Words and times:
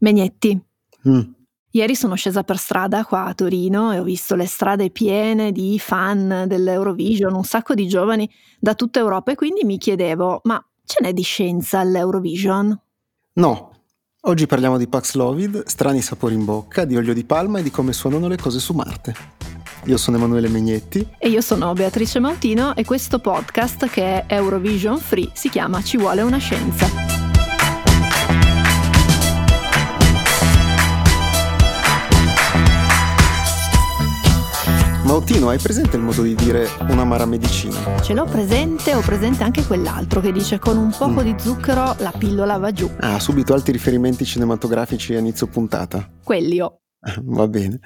Megnetti. 0.00 0.60
Mm. 1.08 1.20
Ieri 1.72 1.94
sono 1.94 2.16
scesa 2.16 2.42
per 2.42 2.58
strada 2.58 3.04
qua 3.04 3.26
a 3.26 3.34
Torino 3.34 3.92
e 3.92 4.00
ho 4.00 4.02
visto 4.02 4.34
le 4.34 4.46
strade 4.46 4.90
piene 4.90 5.52
di 5.52 5.78
fan 5.78 6.44
dell'Eurovision, 6.48 7.32
un 7.32 7.44
sacco 7.44 7.74
di 7.74 7.86
giovani 7.86 8.28
da 8.58 8.74
tutta 8.74 8.98
Europa 8.98 9.30
e 9.30 9.34
quindi 9.36 9.64
mi 9.64 9.78
chiedevo, 9.78 10.40
ma 10.44 10.62
ce 10.84 10.98
n'è 11.00 11.12
di 11.12 11.22
scienza 11.22 11.78
all'Eurovision? 11.78 12.76
No, 13.34 13.70
oggi 14.22 14.46
parliamo 14.48 14.78
di 14.78 14.88
Paxlovid, 14.88 15.64
strani 15.66 16.02
sapori 16.02 16.34
in 16.34 16.44
bocca, 16.44 16.84
di 16.84 16.96
olio 16.96 17.14
di 17.14 17.24
palma 17.24 17.60
e 17.60 17.62
di 17.62 17.70
come 17.70 17.92
suonano 17.92 18.26
le 18.26 18.36
cose 18.36 18.58
su 18.58 18.72
Marte. 18.72 19.14
Io 19.84 19.96
sono 19.96 20.16
Emanuele 20.16 20.48
Megnetti. 20.48 21.06
E 21.18 21.28
io 21.28 21.40
sono 21.40 21.72
Beatrice 21.72 22.18
Mautino 22.18 22.74
e 22.74 22.84
questo 22.84 23.20
podcast 23.20 23.88
che 23.88 24.26
è 24.26 24.34
Eurovision 24.34 24.98
Free 24.98 25.30
si 25.34 25.48
chiama 25.48 25.80
Ci 25.82 25.96
vuole 25.96 26.22
una 26.22 26.38
scienza. 26.38 27.29
Mautino, 35.10 35.48
hai 35.48 35.58
presente 35.58 35.96
il 35.96 36.02
modo 36.02 36.22
di 36.22 36.36
dire 36.36 36.68
un'amara 36.88 37.26
medicina? 37.26 38.00
Ce 38.00 38.14
l'ho 38.14 38.26
presente, 38.26 38.94
ho 38.94 39.00
presente 39.00 39.42
anche 39.42 39.66
quell'altro 39.66 40.20
che 40.20 40.30
dice 40.30 40.60
con 40.60 40.76
un 40.76 40.94
poco 40.96 41.20
mm. 41.20 41.24
di 41.24 41.34
zucchero 41.36 41.96
la 41.98 42.12
pillola 42.16 42.58
va 42.58 42.70
giù. 42.70 42.88
Ah, 43.00 43.18
subito 43.18 43.52
altri 43.52 43.72
riferimenti 43.72 44.24
cinematografici 44.24 45.16
a 45.16 45.18
inizio 45.18 45.48
puntata. 45.48 46.08
Quelli 46.22 46.60
ho. 46.60 46.76
Va 47.24 47.48
bene. 47.48 47.80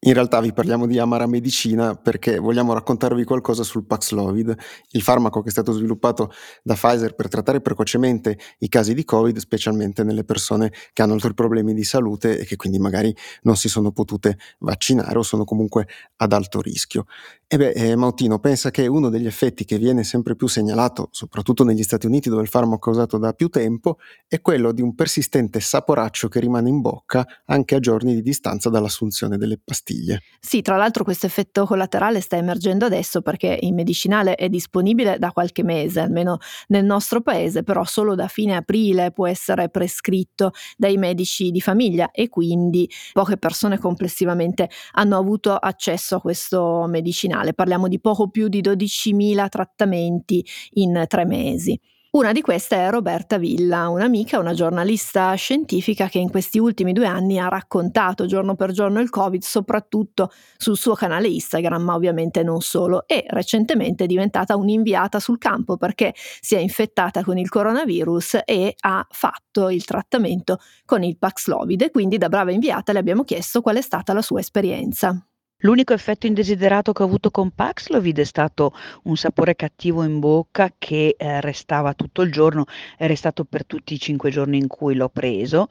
In 0.00 0.14
realtà 0.14 0.40
vi 0.40 0.52
parliamo 0.52 0.86
di 0.86 0.98
Amara 0.98 1.26
Medicina 1.26 1.94
perché 1.94 2.38
vogliamo 2.38 2.72
raccontarvi 2.72 3.22
qualcosa 3.22 3.62
sul 3.62 3.84
Paxlovid, 3.86 4.54
il 4.90 5.02
farmaco 5.02 5.42
che 5.42 5.48
è 5.48 5.52
stato 5.52 5.72
sviluppato 5.72 6.32
da 6.62 6.74
Pfizer 6.74 7.14
per 7.14 7.28
trattare 7.28 7.60
precocemente 7.60 8.36
i 8.58 8.68
casi 8.68 8.94
di 8.94 9.04
Covid, 9.04 9.36
specialmente 9.38 10.02
nelle 10.02 10.24
persone 10.24 10.72
che 10.92 11.02
hanno 11.02 11.12
altri 11.14 11.34
problemi 11.34 11.72
di 11.72 11.84
salute 11.84 12.38
e 12.38 12.44
che 12.44 12.56
quindi 12.56 12.78
magari 12.80 13.14
non 13.42 13.56
si 13.56 13.68
sono 13.68 13.92
potute 13.92 14.38
vaccinare 14.58 15.16
o 15.18 15.22
sono 15.22 15.44
comunque 15.44 15.86
ad 16.16 16.32
alto 16.32 16.60
rischio. 16.60 17.04
E 17.50 17.56
beh, 17.56 17.70
eh, 17.70 17.96
Mautino 17.96 18.38
pensa 18.40 18.70
che 18.70 18.86
uno 18.86 19.08
degli 19.08 19.26
effetti 19.26 19.64
che 19.64 19.78
viene 19.78 20.04
sempre 20.04 20.36
più 20.36 20.46
segnalato, 20.48 21.08
soprattutto 21.12 21.64
negli 21.64 21.82
Stati 21.82 22.04
Uniti 22.04 22.28
dove 22.28 22.42
il 22.42 22.48
farmaco 22.48 22.90
è 22.90 22.92
usato 22.92 23.16
da 23.16 23.32
più 23.32 23.48
tempo, 23.48 23.96
è 24.26 24.42
quello 24.42 24.70
di 24.70 24.82
un 24.82 24.94
persistente 24.94 25.58
saporaccio 25.58 26.28
che 26.28 26.40
rimane 26.40 26.68
in 26.68 26.82
bocca 26.82 27.26
anche 27.46 27.74
a 27.74 27.78
giorni 27.78 28.12
di 28.12 28.20
distanza 28.20 28.68
dall'assunzione 28.68 29.38
delle 29.38 29.58
pastiglie. 29.64 30.20
Sì, 30.38 30.60
tra 30.60 30.76
l'altro 30.76 31.04
questo 31.04 31.24
effetto 31.24 31.64
collaterale 31.64 32.20
sta 32.20 32.36
emergendo 32.36 32.84
adesso 32.84 33.22
perché 33.22 33.56
in 33.62 33.74
medicinale 33.74 34.34
è 34.34 34.50
disponibile 34.50 35.16
da 35.18 35.30
qualche 35.32 35.64
mese, 35.64 36.00
almeno 36.00 36.36
nel 36.66 36.84
nostro 36.84 37.22
paese, 37.22 37.62
però 37.62 37.82
solo 37.84 38.14
da 38.14 38.28
fine 38.28 38.56
aprile 38.56 39.10
può 39.10 39.26
essere 39.26 39.70
prescritto 39.70 40.50
dai 40.76 40.98
medici 40.98 41.50
di 41.50 41.62
famiglia 41.62 42.10
e 42.10 42.28
quindi 42.28 42.86
poche 43.14 43.38
persone 43.38 43.78
complessivamente 43.78 44.68
hanno 44.92 45.16
avuto 45.16 45.54
accesso 45.56 46.16
a 46.16 46.20
questo 46.20 46.84
medicinale. 46.86 47.36
Parliamo 47.54 47.88
di 47.88 48.00
poco 48.00 48.28
più 48.28 48.48
di 48.48 48.60
12.000 48.60 49.48
trattamenti 49.48 50.44
in 50.72 51.04
tre 51.08 51.24
mesi. 51.24 51.78
Una 52.10 52.32
di 52.32 52.40
queste 52.40 52.76
è 52.76 52.88
Roberta 52.88 53.36
Villa, 53.36 53.90
un'amica, 53.90 54.38
una 54.38 54.54
giornalista 54.54 55.34
scientifica 55.34 56.08
che 56.08 56.18
in 56.18 56.30
questi 56.30 56.58
ultimi 56.58 56.94
due 56.94 57.04
anni 57.04 57.38
ha 57.38 57.48
raccontato 57.48 58.24
giorno 58.24 58.54
per 58.54 58.72
giorno 58.72 59.00
il 59.00 59.10
Covid, 59.10 59.42
soprattutto 59.42 60.32
sul 60.56 60.78
suo 60.78 60.94
canale 60.94 61.28
Instagram, 61.28 61.82
ma 61.82 61.94
ovviamente 61.94 62.42
non 62.42 62.62
solo, 62.62 63.06
e 63.06 63.26
recentemente 63.28 64.04
è 64.04 64.06
diventata 64.06 64.56
un'inviata 64.56 65.20
sul 65.20 65.36
campo 65.36 65.76
perché 65.76 66.14
si 66.40 66.54
è 66.54 66.58
infettata 66.60 67.22
con 67.22 67.36
il 67.36 67.50
coronavirus 67.50 68.38
e 68.46 68.74
ha 68.80 69.06
fatto 69.10 69.68
il 69.68 69.84
trattamento 69.84 70.60
con 70.86 71.02
il 71.02 71.18
Paxlovid 71.18 71.82
e 71.82 71.90
quindi 71.90 72.16
da 72.16 72.30
brava 72.30 72.52
inviata 72.52 72.92
le 72.92 73.00
abbiamo 73.00 73.22
chiesto 73.22 73.60
qual 73.60 73.76
è 73.76 73.82
stata 73.82 74.14
la 74.14 74.22
sua 74.22 74.40
esperienza. 74.40 75.27
L'unico 75.62 75.92
effetto 75.92 76.28
indesiderato 76.28 76.92
che 76.92 77.02
ho 77.02 77.06
avuto 77.06 77.32
con 77.32 77.50
Paxlovid 77.50 78.20
è 78.20 78.24
stato 78.24 78.72
un 79.04 79.16
sapore 79.16 79.56
cattivo 79.56 80.04
in 80.04 80.20
bocca 80.20 80.72
che 80.78 81.16
eh, 81.18 81.40
restava 81.40 81.94
tutto 81.94 82.22
il 82.22 82.30
giorno, 82.30 82.64
è 82.96 83.08
restato 83.08 83.42
per 83.42 83.66
tutti 83.66 83.92
i 83.94 83.98
cinque 83.98 84.30
giorni 84.30 84.56
in 84.56 84.68
cui 84.68 84.94
l'ho 84.94 85.08
preso, 85.08 85.66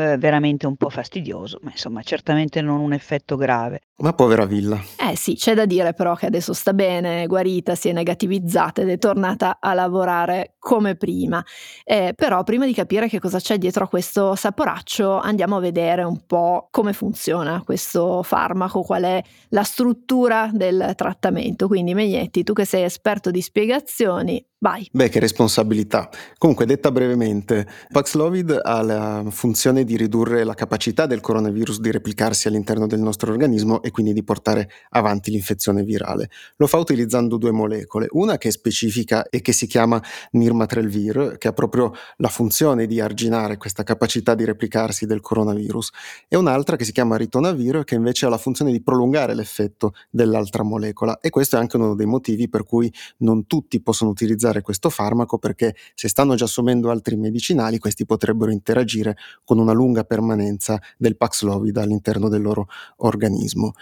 eh, 0.00 0.18
veramente 0.18 0.66
un 0.66 0.76
po' 0.76 0.88
fastidioso, 0.88 1.58
ma 1.62 1.70
insomma 1.70 2.02
certamente 2.02 2.60
non 2.60 2.80
un 2.80 2.92
effetto 2.92 3.36
grave. 3.36 3.80
Ma 3.98 4.12
povera 4.14 4.46
Villa. 4.46 4.80
Eh 4.98 5.16
sì, 5.16 5.34
c'è 5.34 5.54
da 5.54 5.66
dire 5.66 5.92
però 5.92 6.14
che 6.14 6.26
adesso 6.26 6.52
sta 6.52 6.72
bene, 6.72 7.22
è 7.22 7.26
guarita, 7.26 7.74
si 7.74 7.88
è 7.88 7.92
negativizzata 7.92 8.82
ed 8.82 8.88
è 8.88 8.98
tornata 8.98 9.58
a 9.60 9.74
lavorare 9.74 10.54
come 10.58 10.96
prima. 10.96 11.44
Eh, 11.84 12.12
però 12.16 12.42
prima 12.42 12.66
di 12.66 12.72
capire 12.72 13.08
che 13.08 13.18
cosa 13.18 13.38
c'è 13.38 13.58
dietro 13.58 13.84
a 13.84 13.88
questo 13.88 14.34
saporaccio 14.34 15.18
andiamo 15.18 15.56
a 15.56 15.60
vedere 15.60 16.02
un 16.02 16.24
po' 16.26 16.68
come 16.70 16.92
funziona 16.92 17.62
questo 17.62 18.22
farmaco, 18.22 18.82
qual 18.82 19.02
è 19.02 19.22
la 19.50 19.62
struttura 19.62 20.50
del 20.52 20.92
trattamento. 20.96 21.66
Quindi 21.66 21.94
Megnetti, 21.94 22.42
tu 22.42 22.52
che 22.52 22.64
sei 22.64 22.84
esperto 22.84 23.30
di 23.30 23.42
spiegazioni, 23.42 24.44
Vai. 24.62 24.86
Beh, 24.92 25.08
che 25.08 25.20
responsabilità. 25.20 26.10
Comunque, 26.36 26.66
detta 26.66 26.90
brevemente, 26.92 27.66
Paxlovid 27.90 28.60
ha 28.62 28.82
la 28.82 29.24
funzione 29.30 29.84
di 29.84 29.96
ridurre 29.96 30.44
la 30.44 30.52
capacità 30.52 31.06
del 31.06 31.20
coronavirus 31.22 31.80
di 31.80 31.90
replicarsi 31.90 32.46
all'interno 32.46 32.86
del 32.86 33.00
nostro 33.00 33.32
organismo 33.32 33.80
e 33.82 33.90
quindi 33.90 34.12
di 34.12 34.22
portare 34.22 34.68
avanti 34.90 35.30
l'infezione 35.30 35.82
virale. 35.82 36.28
Lo 36.56 36.66
fa 36.66 36.76
utilizzando 36.76 37.38
due 37.38 37.52
molecole, 37.52 38.08
una 38.10 38.36
che 38.36 38.48
è 38.48 38.50
specifica 38.50 39.26
e 39.30 39.40
che 39.40 39.52
si 39.52 39.66
chiama 39.66 39.98
Nirmatrelvir, 40.32 41.36
che 41.38 41.48
ha 41.48 41.52
proprio 41.54 41.94
la 42.16 42.28
funzione 42.28 42.86
di 42.86 43.00
arginare 43.00 43.56
questa 43.56 43.82
capacità 43.82 44.34
di 44.34 44.44
replicarsi 44.44 45.06
del 45.06 45.22
coronavirus, 45.22 45.90
e 46.28 46.36
un'altra 46.36 46.76
che 46.76 46.84
si 46.84 46.92
chiama 46.92 47.16
Ritonavir, 47.16 47.84
che 47.84 47.94
invece 47.94 48.26
ha 48.26 48.28
la 48.28 48.36
funzione 48.36 48.72
di 48.72 48.82
prolungare 48.82 49.34
l'effetto 49.34 49.94
dell'altra 50.10 50.62
molecola. 50.64 51.18
E 51.20 51.30
questo 51.30 51.56
è 51.56 51.58
anche 51.58 51.78
uno 51.78 51.94
dei 51.94 52.04
motivi 52.04 52.50
per 52.50 52.64
cui 52.64 52.92
non 53.20 53.46
tutti 53.46 53.80
possono 53.80 54.10
utilizzare 54.10 54.48
utilizzare 54.50 54.62
questo 54.62 54.90
farmaco 54.90 55.38
perché 55.38 55.74
se 55.94 56.08
stanno 56.08 56.34
già 56.34 56.44
assumendo 56.44 56.90
altri 56.90 57.16
medicinali, 57.16 57.78
questi 57.78 58.04
potrebbero 58.04 58.50
interagire 58.50 59.16
con 59.44 59.58
una 59.58 59.72
lunga 59.72 60.04
permanenza 60.04 60.80
del 60.96 61.16
Paxlovid 61.16 61.76
all'interno 61.76 62.28
del 62.28 62.42
loro 62.42 62.66
organismo. 62.98 63.72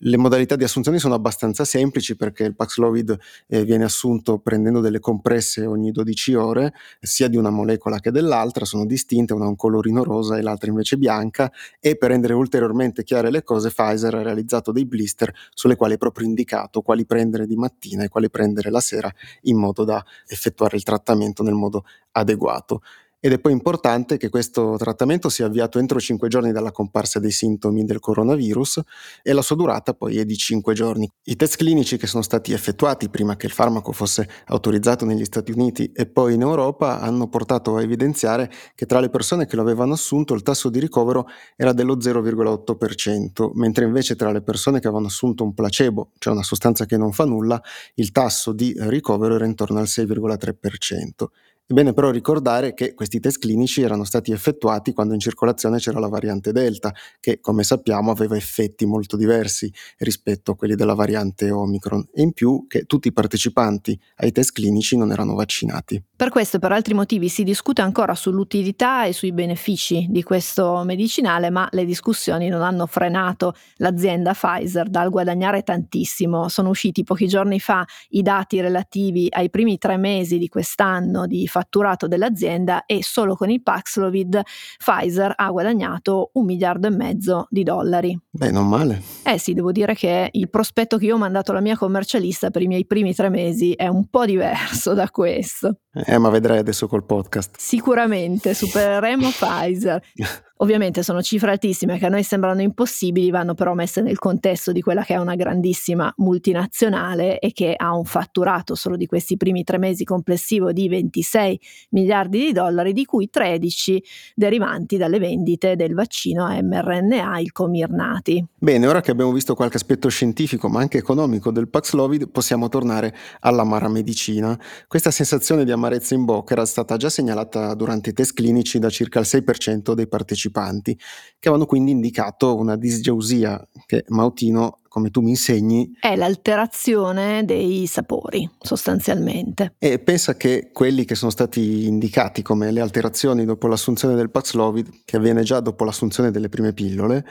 Le 0.00 0.18
modalità 0.18 0.56
di 0.56 0.64
assunzione 0.64 0.98
sono 0.98 1.14
abbastanza 1.14 1.64
semplici 1.64 2.16
perché 2.16 2.44
il 2.44 2.54
Paxlovid 2.54 3.16
eh, 3.46 3.64
viene 3.64 3.84
assunto 3.84 4.38
prendendo 4.38 4.80
delle 4.80 5.00
compresse 5.00 5.64
ogni 5.64 5.90
12 5.90 6.34
ore, 6.34 6.74
sia 7.00 7.28
di 7.28 7.38
una 7.38 7.48
molecola 7.48 7.98
che 7.98 8.10
dell'altra, 8.10 8.66
sono 8.66 8.84
distinte, 8.84 9.32
una 9.32 9.46
ha 9.46 9.48
un 9.48 9.56
colorino 9.56 10.04
rosa 10.04 10.36
e 10.36 10.42
l'altra 10.42 10.68
invece 10.68 10.98
bianca 10.98 11.50
e 11.80 11.96
per 11.96 12.10
rendere 12.10 12.34
ulteriormente 12.34 13.04
chiare 13.04 13.30
le 13.30 13.42
cose 13.42 13.70
Pfizer 13.70 14.14
ha 14.16 14.22
realizzato 14.22 14.70
dei 14.70 14.84
blister 14.84 15.32
sulle 15.54 15.76
quali 15.76 15.94
è 15.94 15.98
proprio 15.98 16.26
indicato 16.26 16.82
quali 16.82 17.06
prendere 17.06 17.46
di 17.46 17.56
mattina 17.56 18.04
e 18.04 18.08
quali 18.08 18.28
prendere 18.28 18.68
la 18.68 18.80
sera 18.80 19.10
in 19.42 19.56
modo 19.56 19.84
da 19.84 20.04
effettuare 20.26 20.76
il 20.76 20.82
trattamento 20.82 21.42
nel 21.42 21.54
modo 21.54 21.84
adeguato 22.12 22.82
ed 23.18 23.32
è 23.32 23.38
poi 23.38 23.52
importante 23.52 24.16
che 24.18 24.28
questo 24.28 24.76
trattamento 24.76 25.28
sia 25.28 25.46
avviato 25.46 25.78
entro 25.78 25.98
5 25.98 26.28
giorni 26.28 26.52
dalla 26.52 26.70
comparsa 26.70 27.18
dei 27.18 27.30
sintomi 27.30 27.84
del 27.84 27.98
coronavirus 27.98 28.80
e 29.22 29.32
la 29.32 29.42
sua 29.42 29.56
durata 29.56 29.94
poi 29.94 30.18
è 30.18 30.24
di 30.24 30.36
5 30.36 30.74
giorni. 30.74 31.10
I 31.24 31.36
test 31.36 31.56
clinici 31.56 31.96
che 31.96 32.06
sono 32.06 32.22
stati 32.22 32.52
effettuati 32.52 33.08
prima 33.08 33.36
che 33.36 33.46
il 33.46 33.52
farmaco 33.52 33.92
fosse 33.92 34.28
autorizzato 34.46 35.04
negli 35.04 35.24
Stati 35.24 35.50
Uniti 35.50 35.90
e 35.92 36.06
poi 36.06 36.34
in 36.34 36.42
Europa 36.42 37.00
hanno 37.00 37.28
portato 37.28 37.76
a 37.76 37.82
evidenziare 37.82 38.50
che 38.74 38.86
tra 38.86 39.00
le 39.00 39.08
persone 39.08 39.46
che 39.46 39.56
lo 39.56 39.62
avevano 39.62 39.94
assunto 39.94 40.34
il 40.34 40.42
tasso 40.42 40.68
di 40.68 40.78
ricovero 40.78 41.26
era 41.56 41.72
dello 41.72 41.96
0,8%, 41.96 43.50
mentre 43.54 43.84
invece 43.84 44.14
tra 44.14 44.30
le 44.30 44.42
persone 44.42 44.78
che 44.78 44.86
avevano 44.86 45.08
assunto 45.08 45.42
un 45.42 45.54
placebo, 45.54 46.12
cioè 46.18 46.32
una 46.32 46.42
sostanza 46.42 46.84
che 46.84 46.96
non 46.96 47.12
fa 47.12 47.24
nulla, 47.24 47.60
il 47.94 48.12
tasso 48.12 48.52
di 48.52 48.74
ricovero 48.76 49.34
era 49.34 49.46
intorno 49.46 49.78
al 49.78 49.86
6,3%. 49.86 51.26
È 51.68 51.72
bene 51.72 51.92
però 51.92 52.10
ricordare 52.10 52.74
che 52.74 52.94
questi 52.94 53.18
test 53.18 53.40
clinici 53.40 53.82
erano 53.82 54.04
stati 54.04 54.30
effettuati 54.30 54.92
quando 54.92 55.14
in 55.14 55.18
circolazione 55.18 55.78
c'era 55.78 55.98
la 55.98 56.06
variante 56.06 56.52
Delta, 56.52 56.94
che 57.18 57.40
come 57.40 57.64
sappiamo 57.64 58.12
aveva 58.12 58.36
effetti 58.36 58.86
molto 58.86 59.16
diversi 59.16 59.68
rispetto 59.98 60.52
a 60.52 60.54
quelli 60.54 60.76
della 60.76 60.94
variante 60.94 61.50
Omicron, 61.50 62.06
e 62.14 62.22
in 62.22 62.32
più 62.34 62.66
che 62.68 62.84
tutti 62.84 63.08
i 63.08 63.12
partecipanti 63.12 63.98
ai 64.18 64.30
test 64.30 64.52
clinici 64.52 64.96
non 64.96 65.10
erano 65.10 65.34
vaccinati. 65.34 66.00
Per 66.14 66.28
questo 66.28 66.58
e 66.58 66.60
per 66.60 66.70
altri 66.70 66.94
motivi 66.94 67.28
si 67.28 67.42
discute 67.42 67.82
ancora 67.82 68.14
sull'utilità 68.14 69.04
e 69.04 69.12
sui 69.12 69.32
benefici 69.32 70.06
di 70.08 70.22
questo 70.22 70.84
medicinale, 70.84 71.50
ma 71.50 71.66
le 71.72 71.84
discussioni 71.84 72.48
non 72.48 72.62
hanno 72.62 72.86
frenato 72.86 73.56
l'azienda 73.78 74.34
Pfizer 74.34 74.88
dal 74.88 75.10
guadagnare 75.10 75.64
tantissimo. 75.64 76.48
Sono 76.48 76.68
usciti 76.68 77.02
pochi 77.02 77.26
giorni 77.26 77.58
fa 77.58 77.84
i 78.10 78.22
dati 78.22 78.60
relativi 78.60 79.26
ai 79.30 79.50
primi 79.50 79.78
tre 79.78 79.96
mesi 79.96 80.38
di 80.38 80.46
quest'anno 80.46 81.26
di 81.26 81.54
fatturato 81.56 82.06
dell'azienda 82.06 82.84
e 82.84 83.02
solo 83.02 83.34
con 83.34 83.48
il 83.48 83.62
Paxlovid 83.62 84.42
Pfizer 84.76 85.32
ha 85.34 85.50
guadagnato 85.50 86.30
un 86.34 86.44
miliardo 86.44 86.88
e 86.88 86.90
mezzo 86.90 87.46
di 87.48 87.62
dollari. 87.62 88.18
Beh, 88.28 88.50
non 88.50 88.68
male. 88.68 89.00
Eh 89.24 89.38
sì, 89.38 89.54
devo 89.54 89.72
dire 89.72 89.94
che 89.94 90.28
il 90.30 90.50
prospetto 90.50 90.98
che 90.98 91.06
io 91.06 91.14
ho 91.14 91.18
mandato 91.18 91.52
alla 91.52 91.62
mia 91.62 91.76
commercialista 91.76 92.50
per 92.50 92.60
i 92.60 92.66
miei 92.66 92.84
primi 92.84 93.14
tre 93.14 93.30
mesi 93.30 93.72
è 93.72 93.88
un 93.88 94.06
po' 94.08 94.26
diverso 94.26 94.92
da 94.92 95.08
questo. 95.08 95.78
Eh, 96.04 96.18
ma 96.18 96.28
vedrai 96.28 96.58
adesso 96.58 96.86
col 96.88 97.04
podcast. 97.04 97.56
Sicuramente 97.58 98.52
supereremo 98.52 99.30
Pfizer. 99.30 100.02
Ovviamente 100.60 101.02
sono 101.02 101.20
cifre 101.20 101.50
altissime 101.50 101.98
che 101.98 102.06
a 102.06 102.08
noi 102.08 102.22
sembrano 102.22 102.62
impossibili, 102.62 103.30
vanno 103.30 103.52
però 103.52 103.74
messe 103.74 104.00
nel 104.00 104.18
contesto 104.18 104.72
di 104.72 104.80
quella 104.80 105.02
che 105.02 105.12
è 105.12 105.18
una 105.18 105.34
grandissima 105.34 106.10
multinazionale 106.16 107.38
e 107.40 107.52
che 107.52 107.74
ha 107.76 107.94
un 107.94 108.06
fatturato 108.06 108.74
solo 108.74 108.96
di 108.96 109.04
questi 109.04 109.36
primi 109.36 109.64
tre 109.64 109.76
mesi 109.76 110.04
complessivo 110.04 110.72
di 110.72 110.88
26 110.88 111.60
miliardi 111.90 112.38
di 112.38 112.52
dollari, 112.52 112.94
di 112.94 113.04
cui 113.04 113.28
13 113.28 114.02
derivanti 114.34 114.96
dalle 114.96 115.18
vendite 115.18 115.76
del 115.76 115.92
vaccino 115.92 116.46
mRNA, 116.48 117.38
il 117.40 117.52
Comirnati. 117.52 118.42
Bene, 118.56 118.86
ora 118.86 119.02
che 119.02 119.10
abbiamo 119.10 119.32
visto 119.32 119.54
qualche 119.54 119.76
aspetto 119.76 120.08
scientifico 120.08 120.70
ma 120.70 120.80
anche 120.80 120.96
economico 120.96 121.50
del 121.50 121.68
Paxlovid, 121.68 122.30
possiamo 122.30 122.70
tornare 122.70 123.14
all'amara 123.40 123.88
medicina. 123.88 124.58
Questa 124.88 125.10
sensazione 125.10 125.66
di 125.66 125.70
amarezza 125.86 126.14
in 126.14 126.24
bocca 126.24 126.54
era 126.54 126.66
stata 126.66 126.96
già 126.96 127.08
segnalata 127.08 127.74
durante 127.74 128.10
i 128.10 128.12
test 128.12 128.34
clinici 128.34 128.78
da 128.78 128.90
circa 128.90 129.20
il 129.20 129.26
6% 129.28 129.92
dei 129.92 130.08
partecipanti 130.08 130.94
che 130.96 131.48
avevano 131.48 131.66
quindi 131.66 131.92
indicato 131.92 132.56
una 132.56 132.76
disgeusia 132.76 133.66
che 133.86 134.04
Mautino 134.08 134.80
come 134.96 135.10
tu 135.10 135.20
mi 135.20 135.28
insegni. 135.28 135.94
È 136.00 136.16
l'alterazione 136.16 137.44
dei 137.44 137.86
sapori, 137.86 138.48
sostanzialmente. 138.58 139.74
E 139.78 139.98
pensa 139.98 140.38
che 140.38 140.70
quelli 140.72 141.04
che 141.04 141.14
sono 141.14 141.30
stati 141.30 141.86
indicati 141.86 142.40
come 142.40 142.70
le 142.70 142.80
alterazioni 142.80 143.44
dopo 143.44 143.66
l'assunzione 143.66 144.14
del 144.14 144.30
Paxlovid, 144.30 145.02
che 145.04 145.18
avviene 145.18 145.42
già 145.42 145.60
dopo 145.60 145.84
l'assunzione 145.84 146.30
delle 146.30 146.48
prime 146.48 146.72
pillole, 146.72 147.26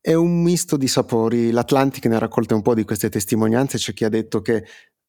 è 0.00 0.14
un 0.14 0.42
misto 0.42 0.76
di 0.76 0.86
sapori. 0.86 1.50
L'Atlantic 1.50 2.06
ne 2.06 2.14
ha 2.14 2.20
raccolte 2.20 2.54
un 2.54 2.62
po' 2.62 2.74
di 2.74 2.84
queste 2.84 3.08
testimonianze, 3.08 3.78
c'è 3.78 3.92
chi 3.92 4.04
ha 4.04 4.08
detto 4.08 4.40
che 4.40 4.64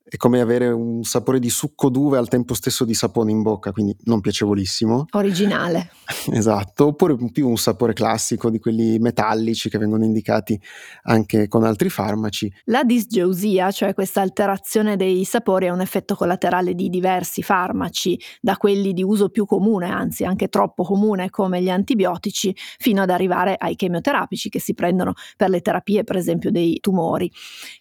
è 0.10 0.18
come 0.18 0.42
avere 0.42 0.70
un 0.70 1.04
sapore 1.04 1.38
di 1.38 1.52
succo 1.52 1.90
d'uve 1.90 2.18
al 2.18 2.28
tempo 2.28 2.56
stesso 2.56 2.84
di 2.84 2.96
sapone 2.96 3.30
in 3.30 3.44
bocca, 3.44 3.72
quindi 3.72 3.96
non 4.06 4.22
piacevolissimo. 4.22 5.06
Originale. 5.12 5.92
esatto, 6.34 6.88
oppure 6.88 7.16
più 7.32 7.48
un 7.48 7.58
sapore 7.58 7.94
classico 7.94 8.50
di 8.50 8.58
quelli 8.58 8.98
metallici 8.98 9.70
che 9.70 9.78
vengono 9.78 10.04
indicati 10.04 10.60
anche 11.04 11.48
con 11.48 11.64
altri 11.64 11.90
farmaci. 11.90 12.52
La 12.66 12.84
disgeusia, 12.84 13.70
cioè 13.70 13.94
questa 13.94 14.22
alterazione 14.22 14.96
dei 14.96 15.24
sapori, 15.26 15.68
è 15.68 15.70
un 15.70 15.82
effetto 15.82 16.16
collaterale 16.16 16.74
di 16.74 16.90
diversi 16.90 17.44
farmaci, 17.44 18.20
da 18.42 18.58
quelli 18.58 18.94
di 18.94 19.04
uso 19.04 19.30
più 19.30 19.46
comune, 19.46 19.92
anzi 19.92 20.26
anche 20.26 20.48
troppo 20.48 20.84
comune 20.84 21.30
come 21.30 21.62
gli 21.62 21.70
antibiotici, 21.70 22.56
fino 22.80 23.04
ad 23.04 23.12
arrivare 23.12 23.56
ai 23.56 23.76
chemioterapici 23.76 24.50
che 24.50 24.60
si 24.60 24.74
prendono 24.74 25.14
per 25.38 25.50
le 25.50 25.62
terapie, 25.62 26.04
per 26.04 26.16
esempio, 26.16 26.50
dei 26.50 26.80
tumori. 26.80 27.32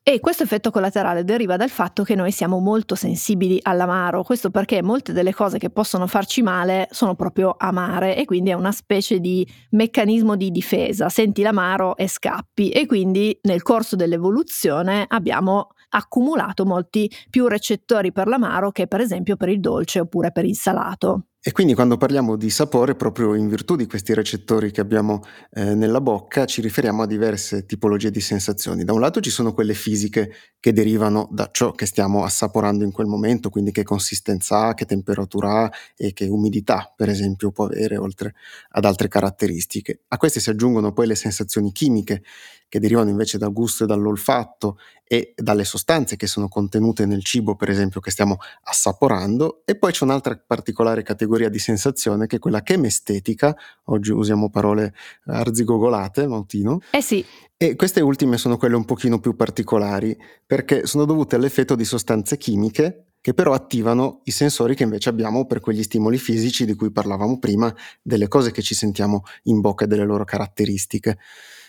E 0.03 0.21
questo 0.21 0.43
effetto 0.43 0.71
collaterale 0.71 1.25
deriva 1.25 1.57
dal 1.57 1.71
fatto 1.71 2.03
che 2.03 2.17
noi 2.19 2.33
siamo 2.33 2.59
molto 2.59 2.97
sensibili 2.97 3.61
all'amaro, 3.63 4.25
questo 4.25 4.51
perché 4.51 4.83
molte 4.83 5.13
delle 5.13 5.33
cose 5.33 5.59
che 5.59 5.71
possono 5.71 6.09
farci 6.09 6.43
male 6.43 6.89
sono 6.91 7.15
proprio 7.15 7.55
amare 7.57 8.17
e 8.17 8.25
quindi 8.25 8.51
è 8.51 8.55
una 8.55 8.73
specie 8.73 9.21
di 9.21 9.47
meccanismo 9.71 10.35
di 10.35 10.51
difesa, 10.51 11.09
senti 11.09 11.43
l'amaro 11.43 11.97
e 11.97 12.09
scappi 12.09 12.71
e 12.71 12.87
quindi 12.87 13.39
nel 13.43 13.63
corso 13.63 13.95
dell'evoluzione 13.95 15.05
abbiamo 15.07 15.69
accumulato 15.91 16.67
molti 16.67 17.11
più 17.31 17.47
recettori 17.47 18.11
per 18.11 18.27
l'amaro 18.27 18.73
che 18.73 18.89
per 18.89 19.01
esempio 19.01 19.37
per 19.37 19.49
il 19.49 19.61
dolce 19.61 20.01
oppure 20.01 20.33
per 20.33 20.45
il 20.45 20.57
salato. 20.57 21.29
E 21.49 21.53
quindi 21.53 21.73
quando 21.73 21.97
parliamo 21.97 22.37
di 22.37 22.51
sapore, 22.51 22.95
proprio 22.95 23.35
in 23.35 23.49
virtù 23.49 23.75
di 23.75 23.87
questi 23.87 24.13
recettori 24.13 24.71
che 24.71 24.83
abbiamo 24.83 25.23
eh, 25.53 25.75
nella 25.75 26.03
bocca, 26.03 26.45
ci 26.45 26.61
riferiamo 26.61 27.01
a 27.01 27.07
diverse 27.07 27.65
tipologie 27.65 28.11
di 28.11 28.21
sensazioni. 28.21 28.85
Da 28.85 28.93
un 28.93 29.01
lato 29.01 29.21
ci 29.21 29.31
sono 29.31 29.55
quelle 29.55 29.73
fisiche 29.73 30.31
che 30.61 30.75
derivano 30.75 31.27
da 31.33 31.49
ciò 31.51 31.73
che 31.73 31.87
stiamo 31.87 32.23
assaporando 32.23 32.85
in 32.85 32.93
quel 32.93 33.07
momento, 33.07 33.49
quindi 33.49 33.73
che 33.73 33.83
consistenza 33.83 34.67
ha, 34.67 34.75
che 34.75 34.85
temperatura 34.85 35.63
ha 35.63 35.71
e 35.97 36.13
che 36.13 36.27
umidità, 36.27 36.93
per 36.95 37.09
esempio, 37.09 37.51
può 37.51 37.65
avere, 37.65 37.97
oltre 37.97 38.35
ad 38.73 38.85
altre 38.85 39.09
caratteristiche. 39.09 40.01
A 40.09 40.19
queste 40.19 40.41
si 40.41 40.51
aggiungono 40.51 40.93
poi 40.93 41.07
le 41.07 41.15
sensazioni 41.15 41.73
chimiche 41.73 42.25
che 42.69 42.81
derivano 42.81 43.09
invece 43.09 43.39
dal 43.39 43.53
gusto 43.53 43.85
e 43.85 43.87
dall'olfatto 43.87 44.79
e 45.05 45.33
dalle 45.35 45.65
sostanze 45.65 46.17
che 46.17 46.27
sono 46.27 46.49
contenute 46.49 47.07
nel 47.07 47.25
cibo, 47.25 47.57
per 47.57 47.71
esempio, 47.71 48.01
che 48.01 48.11
stiamo 48.11 48.37
assaporando. 48.65 49.63
E 49.65 49.77
poi 49.77 49.91
c'è 49.91 50.05
un'altra 50.05 50.37
particolare 50.37 51.03
categoria 51.03 51.38
di 51.47 51.61
sensazione 51.61 52.27
che 52.27 52.37
è 52.37 52.39
quella 52.41 52.63
chemestetica. 52.63 53.57
Oggi 53.85 54.11
usiamo 54.11 54.51
parole 54.51 54.93
arzigogolate, 55.27 56.27
Mautino. 56.27 56.81
Eh 56.91 57.01
sì. 57.03 57.25
E 57.57 57.77
queste 57.77 58.01
ultime 58.01 58.37
sono 58.37 58.57
quelle 58.57 58.75
un 58.75 58.85
pochino 58.85 59.21
più 59.21 59.37
particolari 59.37 60.17
perché 60.45 60.87
sono 60.87 61.05
dovute 61.05 61.37
all'effetto 61.37 61.77
di 61.77 61.85
sostanze 61.85 62.37
chimiche 62.37 63.05
che 63.21 63.35
però 63.35 63.53
attivano 63.53 64.21
i 64.25 64.31
sensori 64.31 64.75
che 64.75 64.85
invece 64.85 65.09
abbiamo 65.09 65.45
per 65.47 65.61
quegli 65.61 65.83
stimoli 65.83 66.19
fisici 66.19 66.65
di 66.65 66.75
cui 66.75 66.91
parlavamo 66.91 67.39
prima, 67.39 67.73
delle 68.01 68.29
cose 68.29 68.53
che 68.53 68.63
ci 68.63 68.75
sentiamo 68.75 69.23
in 69.45 69.61
bocca 69.61 69.85
e 69.85 69.87
delle 69.89 70.05
loro 70.05 70.25
caratteristiche. 70.25 71.19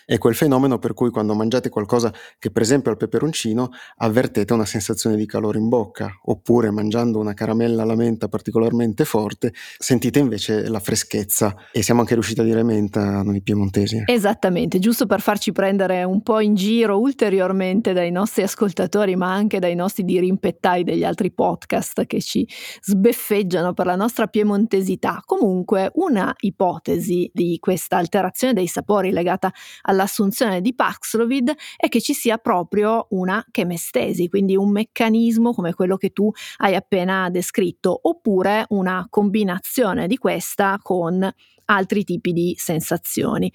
È 0.09 0.17
quel 0.17 0.33
fenomeno 0.33 0.79
per 0.79 0.95
cui 0.95 1.11
quando 1.11 1.35
mangiate 1.35 1.69
qualcosa 1.69 2.11
che 2.39 2.50
per 2.50 2.63
esempio 2.63 2.89
al 2.89 2.97
peperoncino 2.97 3.69
avvertete 3.97 4.53
una 4.53 4.65
sensazione 4.65 5.15
di 5.15 5.27
calore 5.27 5.59
in 5.59 5.69
bocca, 5.69 6.09
oppure 6.23 6.71
mangiando 6.71 7.19
una 7.19 7.35
caramella 7.35 7.83
alla 7.83 7.95
menta 7.95 8.27
particolarmente 8.27 9.06
forte 9.06 9.53
sentite 9.77 10.17
invece 10.17 10.67
la 10.67 10.79
freschezza 10.79 11.56
e 11.71 11.83
siamo 11.83 12.00
anche 12.00 12.15
riusciti 12.15 12.39
a 12.39 12.44
dire 12.44 12.63
menta 12.63 13.21
noi 13.21 13.44
piemontesi. 13.44 14.01
Esattamente, 14.07 14.79
giusto 14.79 15.06
per 15.06 15.21
farci 15.21 15.51
prendere 15.51 16.03
un 16.03 16.23
po' 16.23 16.39
in 16.39 16.56
giro 16.56 16.97
ulteriormente 16.97 17.94
dai 17.94 18.09
nostri 18.09 18.41
ascoltatori 18.41 19.15
ma 19.15 19.31
anche 19.31 19.59
dai 19.59 19.75
nostri 19.75 20.03
dirimpettai 20.06 20.83
degli 20.83 21.03
altri 21.03 21.31
podcast 21.31 22.07
che 22.07 22.19
ci 22.19 22.47
sbeffeggiano 22.81 23.73
per 23.73 23.85
la 23.85 23.95
nostra 23.95 24.25
piemontesità. 24.25 25.21
Comunque 25.23 25.91
una 25.94 26.33
ipotesi 26.39 27.29
di 27.31 27.59
questa 27.59 27.97
alterazione 27.97 28.53
dei 28.53 28.65
sapori 28.65 29.11
legata 29.11 29.53
alla 29.83 29.97
all'assunzione 30.00 30.62
di 30.62 30.74
Paxlovid 30.74 31.54
è 31.75 31.90
che 31.90 32.00
ci 32.00 32.13
sia 32.13 32.38
proprio 32.38 33.07
una 33.10 33.46
chemestesi, 33.51 34.30
quindi 34.30 34.56
un 34.56 34.72
meccanismo 34.72 35.54
come 35.54 35.74
quello 35.74 35.98
che 35.98 36.12
tu 36.12 36.31
hai 36.57 36.75
appena 36.75 37.30
descritto, 37.30 38.00
oppure 38.04 38.66
una 38.69 39.06
combinazione 39.10 40.07
di 40.07 40.18
questa 40.18 40.80
con 40.81 41.30
altri 41.66 42.04
tipi 42.04 42.31
di 42.34 42.56
sensazioni. 42.57 43.51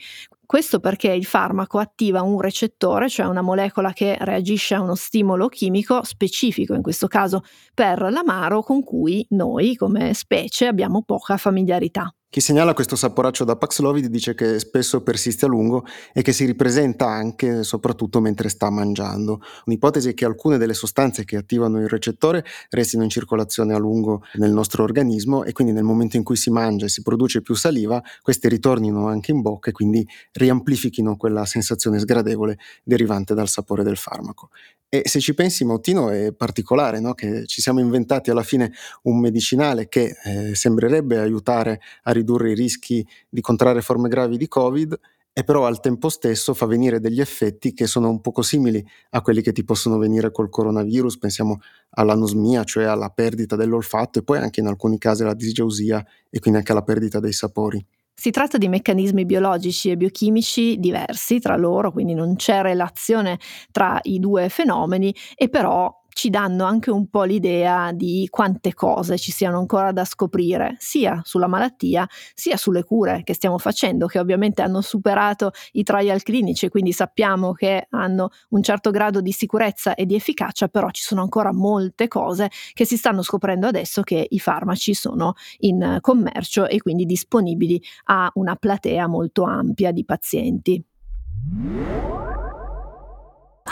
Questo 0.47 0.79
perché 0.79 1.11
il 1.11 1.25
farmaco 1.25 1.79
attiva 1.79 2.21
un 2.23 2.41
recettore, 2.41 3.09
cioè 3.09 3.27
una 3.27 3.41
molecola 3.41 3.93
che 3.93 4.17
reagisce 4.21 4.75
a 4.75 4.83
uno 4.83 4.95
stimolo 4.95 5.49
chimico 5.49 6.05
specifico, 6.05 6.75
in 6.75 6.83
questo 6.83 7.07
caso 7.07 7.43
per 7.73 8.01
l'amaro, 8.11 8.63
con 8.63 8.85
cui 8.85 9.27
noi 9.31 9.75
come 9.75 10.13
specie 10.13 10.67
abbiamo 10.67 11.03
poca 11.03 11.39
familiarità. 11.39 12.15
Chi 12.35 12.41
segnala 12.41 12.75
questo 12.75 12.97
saporaccio 12.97 13.45
da 13.45 13.55
Paxlovid 13.55 14.07
dice 14.07 14.35
che 14.35 14.59
spesso 14.59 15.05
persiste 15.05 15.45
a 15.45 15.49
lungo 15.49 15.87
e 16.13 16.21
che 16.21 16.33
si 16.33 16.45
ripresenta 16.45 17.07
anche 17.07 17.61
e 17.61 17.63
soprattutto 17.63 18.21
mentre 18.21 18.49
sta 18.49 18.71
mangiando. 18.71 19.41
Un'ipotesi 19.67 20.09
è 20.09 20.15
che 20.15 20.25
alcune 20.25 20.59
delle 20.59 20.75
sostanze 20.75 21.25
che 21.25 21.37
attivano 21.37 21.79
il 21.79 21.87
recettore 21.89 22.45
restino 22.71 23.05
in 23.05 23.09
circolazione 23.09 23.73
a 23.73 23.79
lungo 23.79 24.25
nel 24.33 24.51
nostro 24.51 24.83
organismo 24.83 25.45
e 25.45 25.53
quindi 25.53 25.73
nel 25.73 25.85
momento 25.85 26.17
in 26.17 26.25
cui 26.25 26.35
si 26.35 26.51
mangia 26.51 26.87
e 26.87 26.89
si 26.89 27.03
produce 27.03 27.41
più 27.41 27.55
saliva, 27.55 28.03
queste 28.21 28.49
ritornino 28.49 29.07
anche 29.07 29.31
in 29.31 29.41
bocca 29.41 29.71
e 29.71 29.73
quindi 29.73 30.05
riamplifichino 30.33 31.17
quella 31.17 31.47
sensazione 31.47 32.01
sgradevole 32.01 32.59
derivante 32.83 33.35
dal 33.35 33.49
sapore 33.49 33.85
del 33.85 33.97
farmaco. 33.97 34.51
E 34.89 35.03
se 35.07 35.19
ci 35.19 35.35
pensi, 35.35 35.65
Mautino, 35.65 36.11
è 36.11 36.33
particolare 36.33 37.01
no? 37.01 37.15
che 37.15 37.47
ci 37.47 37.61
siamo 37.61 37.81
inventati 37.81 38.31
alla 38.31 38.45
fine 38.45 38.73
un 39.03 39.19
medicinale 39.19 39.89
che 39.89 40.17
eh, 40.25 40.55
sembrerebbe 40.55 41.19
aiutare 41.19 41.81
a 42.05 42.11
ridurre 42.11 42.23
i 42.25 42.55
rischi 42.55 43.07
di 43.29 43.41
contrarre 43.41 43.83
forme 43.83 44.09
gravi 44.09 44.37
di 44.37 44.49
Covid 44.49 44.99
e 45.37 45.43
però 45.43 45.67
al 45.67 45.81
tempo 45.81 46.09
stesso 46.09 46.55
fa 46.55 46.65
venire 46.65 47.01
degli 47.01 47.21
effetti 47.21 47.75
che 47.75 47.89
sono 47.89 48.09
un 48.09 48.21
poco 48.21 48.43
simili 48.43 48.85
a 49.11 49.21
quelli 49.21 49.43
che 49.43 49.51
ti 49.51 49.65
possono 49.65 49.99
venire 49.99 50.31
col 50.31 50.49
coronavirus, 50.49 51.19
pensiamo 51.19 51.61
all'anosmia, 51.91 52.63
cioè 52.63 52.85
alla 52.85 53.09
perdita 53.09 53.57
dell'olfatto 53.57 54.21
e 54.21 54.23
poi 54.23 54.39
anche 54.39 54.61
in 54.61 54.69
alcuni 54.69 54.97
casi 54.97 55.23
alla 55.23 55.35
disgeusia 55.35 56.05
e 56.31 56.39
quindi 56.39 56.61
anche 56.61 56.71
alla 56.71 56.83
perdita 56.83 57.19
dei 57.19 57.33
sapori. 57.33 57.85
Si 58.17 58.31
tratta 58.31 58.59
di 58.59 58.69
meccanismi 58.69 59.27
biologici 59.27 59.91
e 59.91 59.97
biochimici 59.97 60.79
diversi 60.79 61.41
tra 61.41 61.57
loro, 61.57 61.91
quindi 61.91 62.15
non 62.15 62.37
c'è 62.37 62.63
relazione 62.63 63.41
tra 63.73 63.99
i 64.03 64.21
due 64.21 64.49
fenomeni 64.49 65.13
e 65.35 65.49
però 65.49 66.04
ci 66.15 66.31
danno 66.31 66.65
anche 66.65 66.91
un 66.91 67.09
po' 67.09 67.25
l'idea 67.25 67.91
di 67.93 68.29
quante 68.31 68.73
cose 68.73 69.19
ci 69.19 69.33
siano 69.33 69.59
ancora 69.59 69.91
da 69.93 70.05
scoprire, 70.05 70.77
sia 70.79 71.21
sulla 71.25 71.49
malattia, 71.49 72.09
sia 72.35 72.57
sulle 72.57 72.85
cure 72.85 73.23
che 73.25 73.35
stiamo 73.35 73.59
facendo, 73.59 74.07
che 74.07 74.21
ovviamente 74.21 74.63
hanno 74.63 74.81
superato 74.81 75.51
i 75.73 75.83
trial 75.83 76.23
clinici, 76.23 76.69
quindi 76.69 76.93
sappiamo 76.93 77.53
che 77.53 77.89
hanno 77.91 78.31
un 78.51 78.63
certo 78.63 78.91
grado 78.91 79.21
di 79.21 79.33
sicurezza 79.33 79.95
e 79.95 80.07
di 80.07 80.15
efficacia, 80.15 80.69
però 80.69 80.89
ci 80.91 81.03
sono 81.03 81.21
ancora 81.21 81.53
molte 81.53 82.07
cose 82.07 82.49
che 82.73 82.87
si 82.87 82.97
stanno 82.97 83.23
scoprendo 83.23 83.67
adesso 83.67 84.03
che 84.03 84.25
i 84.31 84.39
farmaci 84.39 84.95
sono 84.95 85.35
in 85.59 85.99
commercio 86.01 86.69
e 86.69 86.81
quindi 86.81 87.05
disponibili 87.07 87.83
a 88.05 88.31
una 88.35 88.55
platea 88.55 89.09
molto 89.09 89.43
ampia 89.43 89.91
di 89.91 90.05
pazienti. 90.05 90.85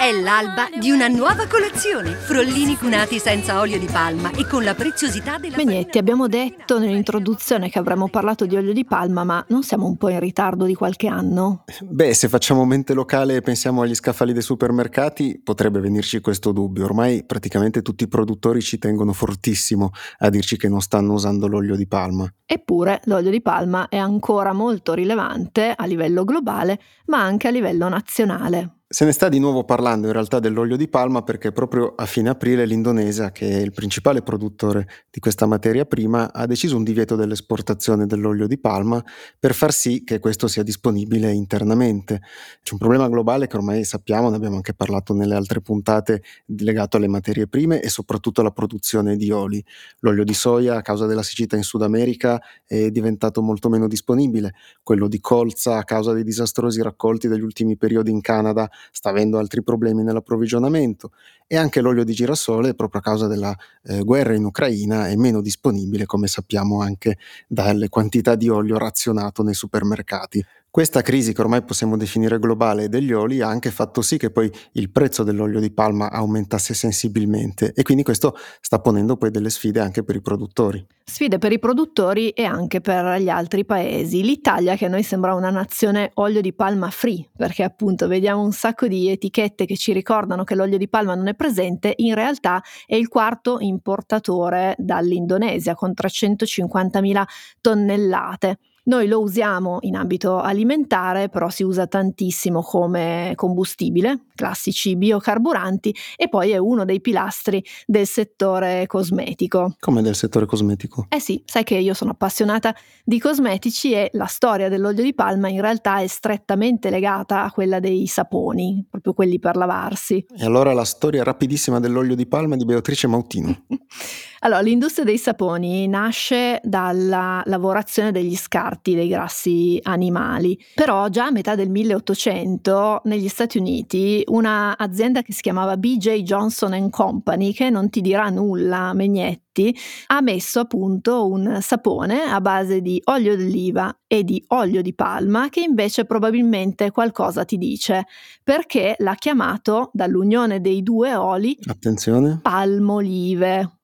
È 0.02 0.10
l'alba 0.10 0.68
di 0.80 0.90
una 0.90 1.06
nuova 1.06 1.46
colazione. 1.46 2.12
Frollini 2.12 2.76
cunati 2.76 3.18
senza 3.20 3.60
olio 3.60 3.78
di 3.78 3.86
palma 3.86 4.32
e 4.32 4.46
con 4.46 4.64
la 4.64 4.74
preziosità 4.74 5.38
della 5.38 5.58
Megnetti, 5.58 5.98
abbiamo 5.98 6.26
detto 6.26 6.78
nell'introduzione 6.78 7.68
che 7.68 7.78
avremmo 7.78 8.08
parlato 8.08 8.46
di 8.46 8.56
olio 8.56 8.72
di 8.72 8.84
palma, 8.84 9.22
ma 9.22 9.44
non 9.50 9.62
siamo 9.62 9.86
un 9.86 9.96
po' 9.96 10.08
in 10.08 10.18
ritardo 10.18 10.64
di 10.64 10.74
qualche 10.74 11.06
anno? 11.06 11.64
Beh, 11.82 12.14
se 12.14 12.28
facciamo 12.28 12.64
mente 12.64 12.94
locale 12.94 13.36
e 13.36 13.40
pensiamo 13.42 13.82
agli 13.82 13.94
scaffali 13.94 14.32
dei 14.32 14.42
supermercati, 14.42 15.40
potrebbe 15.44 15.78
venirci 15.78 16.20
questo 16.20 16.50
dubbio. 16.52 16.84
Ormai 16.84 17.24
praticamente 17.24 17.82
tutti 17.82 18.04
i 18.04 18.08
produttori 18.08 18.60
ci 18.60 18.78
tengono 18.78 19.12
fortissimo 19.12 19.90
a 20.18 20.30
dirci 20.30 20.56
che 20.56 20.68
non 20.68 20.80
stanno 20.80 21.12
usando 21.12 21.46
l'olio 21.46 21.76
di 21.76 21.86
palma. 21.86 22.26
Eppure 22.44 23.02
l'olio 23.04 23.30
di 23.30 23.42
palma 23.42 23.86
è 23.88 23.98
ancora 23.98 24.52
molto 24.52 24.94
rilevante 24.94 25.72
a 25.76 25.84
livello 25.84 26.24
globale, 26.24 26.80
ma 27.06 27.22
anche 27.22 27.46
a 27.46 27.50
livello 27.50 27.88
nazionale. 27.88 28.78
Se 28.92 29.06
ne 29.06 29.12
sta 29.12 29.30
di 29.30 29.38
nuovo 29.38 29.64
parlando 29.64 30.08
in 30.08 30.12
realtà 30.12 30.38
dell'olio 30.38 30.76
di 30.76 30.86
palma 30.86 31.22
perché 31.22 31.50
proprio 31.50 31.94
a 31.96 32.04
fine 32.04 32.28
aprile 32.28 32.66
l'Indonesia, 32.66 33.32
che 33.32 33.48
è 33.48 33.56
il 33.58 33.72
principale 33.72 34.20
produttore 34.20 34.86
di 35.10 35.18
questa 35.18 35.46
materia 35.46 35.86
prima, 35.86 36.30
ha 36.30 36.44
deciso 36.44 36.76
un 36.76 36.84
divieto 36.84 37.16
dell'esportazione 37.16 38.04
dell'olio 38.04 38.46
di 38.46 38.58
palma 38.58 39.02
per 39.38 39.54
far 39.54 39.72
sì 39.72 40.04
che 40.04 40.18
questo 40.18 40.46
sia 40.46 40.62
disponibile 40.62 41.32
internamente. 41.32 42.20
C'è 42.62 42.74
un 42.74 42.78
problema 42.78 43.08
globale 43.08 43.46
che 43.46 43.56
ormai 43.56 43.82
sappiamo, 43.84 44.28
ne 44.28 44.36
abbiamo 44.36 44.56
anche 44.56 44.74
parlato 44.74 45.14
nelle 45.14 45.36
altre 45.36 45.62
puntate, 45.62 46.22
legato 46.58 46.98
alle 46.98 47.08
materie 47.08 47.46
prime 47.46 47.80
e 47.80 47.88
soprattutto 47.88 48.42
alla 48.42 48.50
produzione 48.50 49.16
di 49.16 49.30
oli. 49.30 49.64
L'olio 50.00 50.22
di 50.22 50.34
soia 50.34 50.76
a 50.76 50.82
causa 50.82 51.06
della 51.06 51.22
siccità 51.22 51.56
in 51.56 51.62
Sud 51.62 51.80
America 51.80 52.38
è 52.66 52.90
diventato 52.90 53.40
molto 53.40 53.70
meno 53.70 53.88
disponibile, 53.88 54.52
quello 54.82 55.08
di 55.08 55.18
colza 55.18 55.78
a 55.78 55.84
causa 55.84 56.12
dei 56.12 56.24
disastrosi 56.24 56.82
raccolti 56.82 57.26
degli 57.26 57.40
ultimi 57.40 57.78
periodi 57.78 58.10
in 58.10 58.20
Canada 58.20 58.68
sta 58.90 59.10
avendo 59.10 59.38
altri 59.38 59.62
problemi 59.62 60.02
nell'approvvigionamento 60.02 61.12
e 61.46 61.56
anche 61.56 61.80
l'olio 61.80 62.04
di 62.04 62.12
girasole 62.12 62.74
proprio 62.74 63.00
a 63.00 63.04
causa 63.04 63.26
della 63.26 63.54
eh, 63.84 64.02
guerra 64.02 64.34
in 64.34 64.44
Ucraina 64.44 65.08
è 65.08 65.16
meno 65.16 65.40
disponibile 65.40 66.06
come 66.06 66.26
sappiamo 66.26 66.80
anche 66.80 67.18
dalle 67.46 67.88
quantità 67.88 68.34
di 68.34 68.48
olio 68.48 68.78
razionato 68.78 69.42
nei 69.42 69.54
supermercati. 69.54 70.44
Questa 70.72 71.02
crisi 71.02 71.34
che 71.34 71.42
ormai 71.42 71.62
possiamo 71.62 71.98
definire 71.98 72.38
globale 72.38 72.88
degli 72.88 73.12
oli 73.12 73.42
ha 73.42 73.46
anche 73.46 73.70
fatto 73.70 74.00
sì 74.00 74.16
che 74.16 74.30
poi 74.30 74.50
il 74.72 74.90
prezzo 74.90 75.22
dell'olio 75.22 75.60
di 75.60 75.70
palma 75.70 76.10
aumentasse 76.10 76.72
sensibilmente 76.72 77.74
e 77.74 77.82
quindi 77.82 78.02
questo 78.02 78.34
sta 78.58 78.80
ponendo 78.80 79.18
poi 79.18 79.30
delle 79.30 79.50
sfide 79.50 79.80
anche 79.80 80.02
per 80.02 80.16
i 80.16 80.22
produttori. 80.22 80.82
Sfide 81.04 81.36
per 81.36 81.52
i 81.52 81.58
produttori 81.58 82.30
e 82.30 82.44
anche 82.44 82.80
per 82.80 83.20
gli 83.20 83.28
altri 83.28 83.66
paesi. 83.66 84.22
L'Italia 84.22 84.74
che 84.74 84.86
a 84.86 84.88
noi 84.88 85.02
sembra 85.02 85.34
una 85.34 85.50
nazione 85.50 86.10
olio 86.14 86.40
di 86.40 86.54
palma 86.54 86.88
free, 86.88 87.28
perché 87.36 87.64
appunto 87.64 88.08
vediamo 88.08 88.42
un 88.42 88.52
sacco 88.52 88.86
di 88.86 89.10
etichette 89.10 89.66
che 89.66 89.76
ci 89.76 89.92
ricordano 89.92 90.42
che 90.42 90.54
l'olio 90.54 90.78
di 90.78 90.88
palma 90.88 91.14
non 91.14 91.28
è 91.28 91.34
presente, 91.34 91.92
in 91.96 92.14
realtà 92.14 92.62
è 92.86 92.94
il 92.94 93.08
quarto 93.08 93.58
importatore 93.60 94.74
dall'Indonesia 94.78 95.74
con 95.74 95.92
350.000 95.94 97.24
tonnellate. 97.60 98.58
Noi 98.84 99.06
lo 99.06 99.20
usiamo 99.20 99.78
in 99.82 99.94
ambito 99.94 100.40
alimentare, 100.40 101.28
però 101.28 101.48
si 101.50 101.62
usa 101.62 101.86
tantissimo 101.86 102.62
come 102.62 103.32
combustibile, 103.36 104.24
classici 104.34 104.96
biocarburanti, 104.96 105.94
e 106.16 106.28
poi 106.28 106.50
è 106.50 106.56
uno 106.56 106.84
dei 106.84 107.00
pilastri 107.00 107.64
del 107.86 108.08
settore 108.08 108.88
cosmetico. 108.88 109.76
Come 109.78 110.02
del 110.02 110.16
settore 110.16 110.46
cosmetico? 110.46 111.06
Eh 111.10 111.20
sì, 111.20 111.40
sai 111.46 111.62
che 111.62 111.76
io 111.76 111.94
sono 111.94 112.10
appassionata 112.10 112.74
di 113.04 113.20
cosmetici 113.20 113.92
e 113.92 114.10
la 114.14 114.26
storia 114.26 114.68
dell'olio 114.68 115.04
di 115.04 115.14
palma 115.14 115.48
in 115.48 115.60
realtà 115.60 116.00
è 116.00 116.06
strettamente 116.08 116.90
legata 116.90 117.44
a 117.44 117.52
quella 117.52 117.78
dei 117.78 118.08
saponi, 118.08 118.84
proprio 118.90 119.12
quelli 119.12 119.38
per 119.38 119.54
lavarsi. 119.54 120.26
E 120.36 120.44
allora 120.44 120.72
la 120.72 120.84
storia 120.84 121.22
rapidissima 121.22 121.78
dell'olio 121.78 122.16
di 122.16 122.26
palma 122.26 122.56
di 122.56 122.64
Beatrice 122.64 123.06
Mautino. 123.06 123.64
Allora, 124.44 124.60
l'industria 124.60 125.04
dei 125.04 125.18
saponi 125.18 125.86
nasce 125.86 126.60
dalla 126.64 127.42
lavorazione 127.44 128.10
degli 128.10 128.34
scarti 128.34 128.96
dei 128.96 129.06
grassi 129.06 129.78
animali, 129.84 130.58
però 130.74 131.08
già 131.08 131.26
a 131.26 131.30
metà 131.30 131.54
del 131.54 131.70
1800 131.70 133.02
negli 133.04 133.28
Stati 133.28 133.58
Uniti 133.58 134.24
un'azienda 134.26 135.22
che 135.22 135.32
si 135.32 135.42
chiamava 135.42 135.76
BJ 135.76 136.22
Johnson 136.22 136.90
Company, 136.90 137.52
che 137.52 137.70
non 137.70 137.88
ti 137.88 138.00
dirà 138.00 138.30
nulla, 138.30 138.92
Megnetti, 138.94 139.76
ha 140.08 140.20
messo 140.20 140.58
appunto 140.58 141.28
un 141.28 141.58
sapone 141.60 142.22
a 142.22 142.40
base 142.40 142.80
di 142.80 143.00
olio 143.04 143.36
d'oliva 143.36 143.96
e 144.08 144.24
di 144.24 144.42
olio 144.48 144.82
di 144.82 144.92
palma 144.92 145.50
che 145.50 145.60
invece 145.60 146.04
probabilmente 146.04 146.90
qualcosa 146.90 147.44
ti 147.44 147.56
dice, 147.58 148.06
perché 148.42 148.96
l'ha 148.98 149.14
chiamato 149.14 149.90
dall'unione 149.92 150.60
dei 150.60 150.82
due 150.82 151.14
oli 151.14 151.56
Attenzione. 151.68 152.40
palmolive. 152.42 153.76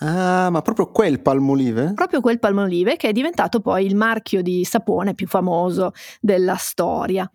Ah, 0.00 0.48
ma 0.50 0.62
proprio 0.62 0.90
quel 0.90 1.20
palmolive? 1.20 1.92
Proprio 1.94 2.20
quel 2.20 2.38
palmolive 2.38 2.96
che 2.96 3.08
è 3.08 3.12
diventato 3.12 3.60
poi 3.60 3.84
il 3.84 3.96
marchio 3.96 4.42
di 4.42 4.64
sapone 4.64 5.14
più 5.14 5.26
famoso 5.26 5.92
della 6.20 6.56
storia. 6.56 7.28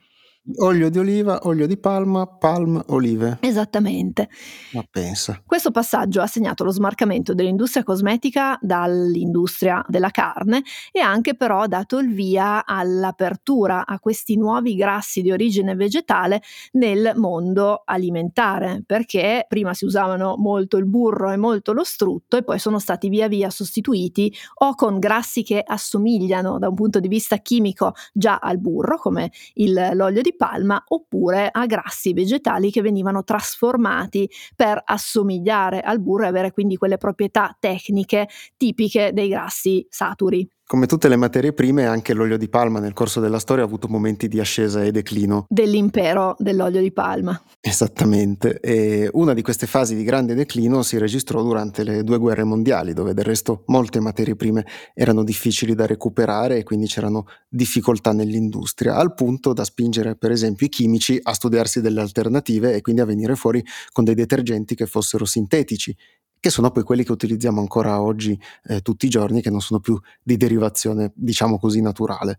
Olio 0.58 0.90
di 0.90 1.00
oliva, 1.00 1.40
olio 1.44 1.66
di 1.66 1.78
palma, 1.78 2.28
palm 2.28 2.84
olive. 2.88 3.38
Esattamente. 3.40 4.28
Ma 4.74 4.84
pensa. 4.92 5.42
Questo 5.46 5.72
passaggio 5.72 6.20
ha 6.20 6.28
segnato 6.28 6.66
lo 6.66 6.72
smarcamento 6.72 7.34
dell'industria 7.34 7.84
cosmetica 7.84 8.58
dall'industria 8.60 9.86
della 9.88 10.10
carne 10.10 10.62
e 10.92 11.00
anche 11.00 11.36
però 11.36 11.66
dato 11.68 11.98
il 12.00 12.14
via 12.14 12.66
all'apertura 12.66 13.86
a 13.86 14.00
questi 14.00 14.36
nuovi 14.36 14.76
grassi 14.76 15.22
di 15.22 15.32
origine 15.32 15.76
vegetale 15.76 16.42
nel 16.74 17.14
mondo 17.16 17.84
alimentare, 17.86 18.84
perché 18.86 19.46
prima 19.48 19.74
si 19.74 19.86
usavano 19.86 20.36
molto 20.38 20.76
il 20.76 20.86
burro 20.86 21.32
e 21.32 21.38
molto 21.38 21.72
lo 21.72 21.86
strutto 21.86 22.36
e 22.36 22.44
poi 22.44 22.60
sono 22.60 22.80
stati 22.80 23.08
via 23.08 23.30
via 23.30 23.50
sostituiti 23.50 24.34
o 24.56 24.76
con 24.76 25.00
grassi 25.00 25.42
che 25.42 25.64
assomigliano 25.66 26.60
da 26.60 26.68
un 26.68 26.76
punto 26.76 27.00
di 27.00 27.08
vista 27.08 27.38
chimico 27.38 27.94
già 28.12 28.40
al 28.40 28.60
burro, 28.60 28.98
come 28.98 29.32
il, 29.54 29.92
l'olio 29.94 30.22
di 30.22 30.32
palma 30.36 30.84
oppure 30.88 31.50
a 31.52 31.66
grassi 31.66 32.14
vegetali 32.14 32.72
che 32.72 32.82
venivano 32.82 33.24
trasformati 33.24 34.30
per 34.56 34.82
assomigliare 34.84 35.82
al 35.82 36.02
burro 36.02 36.24
e 36.26 36.28
avere 36.28 36.52
quindi 36.52 36.78
quelle 36.78 36.98
proprietà 36.98 37.56
tecniche 37.60 38.28
tipiche 38.58 39.12
dei 39.14 39.28
grassi 39.30 39.86
saturi. 39.90 40.48
Come 40.66 40.86
tutte 40.88 41.10
le 41.10 41.18
materie 41.18 41.52
prime, 41.52 41.86
anche 41.86 42.14
l'olio 42.14 42.38
di 42.38 42.48
palma 42.48 42.80
nel 42.80 42.94
corso 42.94 43.20
della 43.20 43.38
storia 43.38 43.64
ha 43.64 43.68
avuto 43.68 43.90
momenti 43.90 44.30
di 44.30 44.40
ascesa 44.40 44.82
e 44.82 44.92
declino. 44.92 45.46
Dell'impero 45.50 46.36
dell'olio 46.40 46.82
di 46.82 46.92
palma. 46.92 47.40
Esattamente. 47.60 48.60
E 48.62 49.10
una 49.12 49.34
di 49.34 49.42
queste 49.42 49.68
fasi 49.68 49.94
di 49.94 50.04
grande 50.04 50.34
declino 50.34 50.82
si 50.82 50.98
registrò 50.98 51.44
durante 51.44 51.84
le 51.84 52.04
due 52.04 52.18
guerre 52.18 52.46
mondiali, 52.46 52.94
dove 52.94 53.14
del 53.14 53.26
resto 53.26 53.64
molte 53.68 54.00
materie 54.00 54.36
prime 54.36 54.66
erano 54.96 55.24
difficili 55.24 55.76
da 55.76 55.86
recuperare 55.86 56.58
e 56.58 56.64
quindi 56.64 56.88
c'erano 56.88 57.26
difficoltà 57.50 58.14
nell'industria, 58.14 58.96
al 58.96 59.14
punto 59.14 59.52
da 59.54 59.66
spingere 59.66 60.16
per 60.16 60.32
esempio 60.32 60.66
i 60.66 60.70
chimici 60.70 61.20
a 61.22 61.34
studiarsi 61.34 61.82
delle 61.82 62.00
alternative 62.00 62.74
e 62.74 62.82
quindi 62.82 63.02
a 63.02 63.06
venire 63.06 63.36
fuori 63.36 63.64
con 63.92 64.06
dei 64.06 64.16
detergenti 64.16 64.76
che 64.76 64.88
fossero 64.88 65.26
sintetici 65.26 65.96
che 66.44 66.50
sono 66.50 66.72
poi 66.72 66.84
quelli 66.84 67.06
che 67.06 67.14
utilizziamo 67.14 67.62
ancora 67.62 68.02
oggi 68.02 68.38
eh, 68.66 68.82
tutti 68.82 69.06
i 69.06 69.10
giorni, 69.10 69.42
che 69.42 69.50
non 69.50 69.62
sono 69.62 69.80
più 69.80 69.98
di 70.22 70.36
derivazione, 70.36 71.14
diciamo 71.16 71.58
così, 71.58 71.80
naturale. 71.80 72.38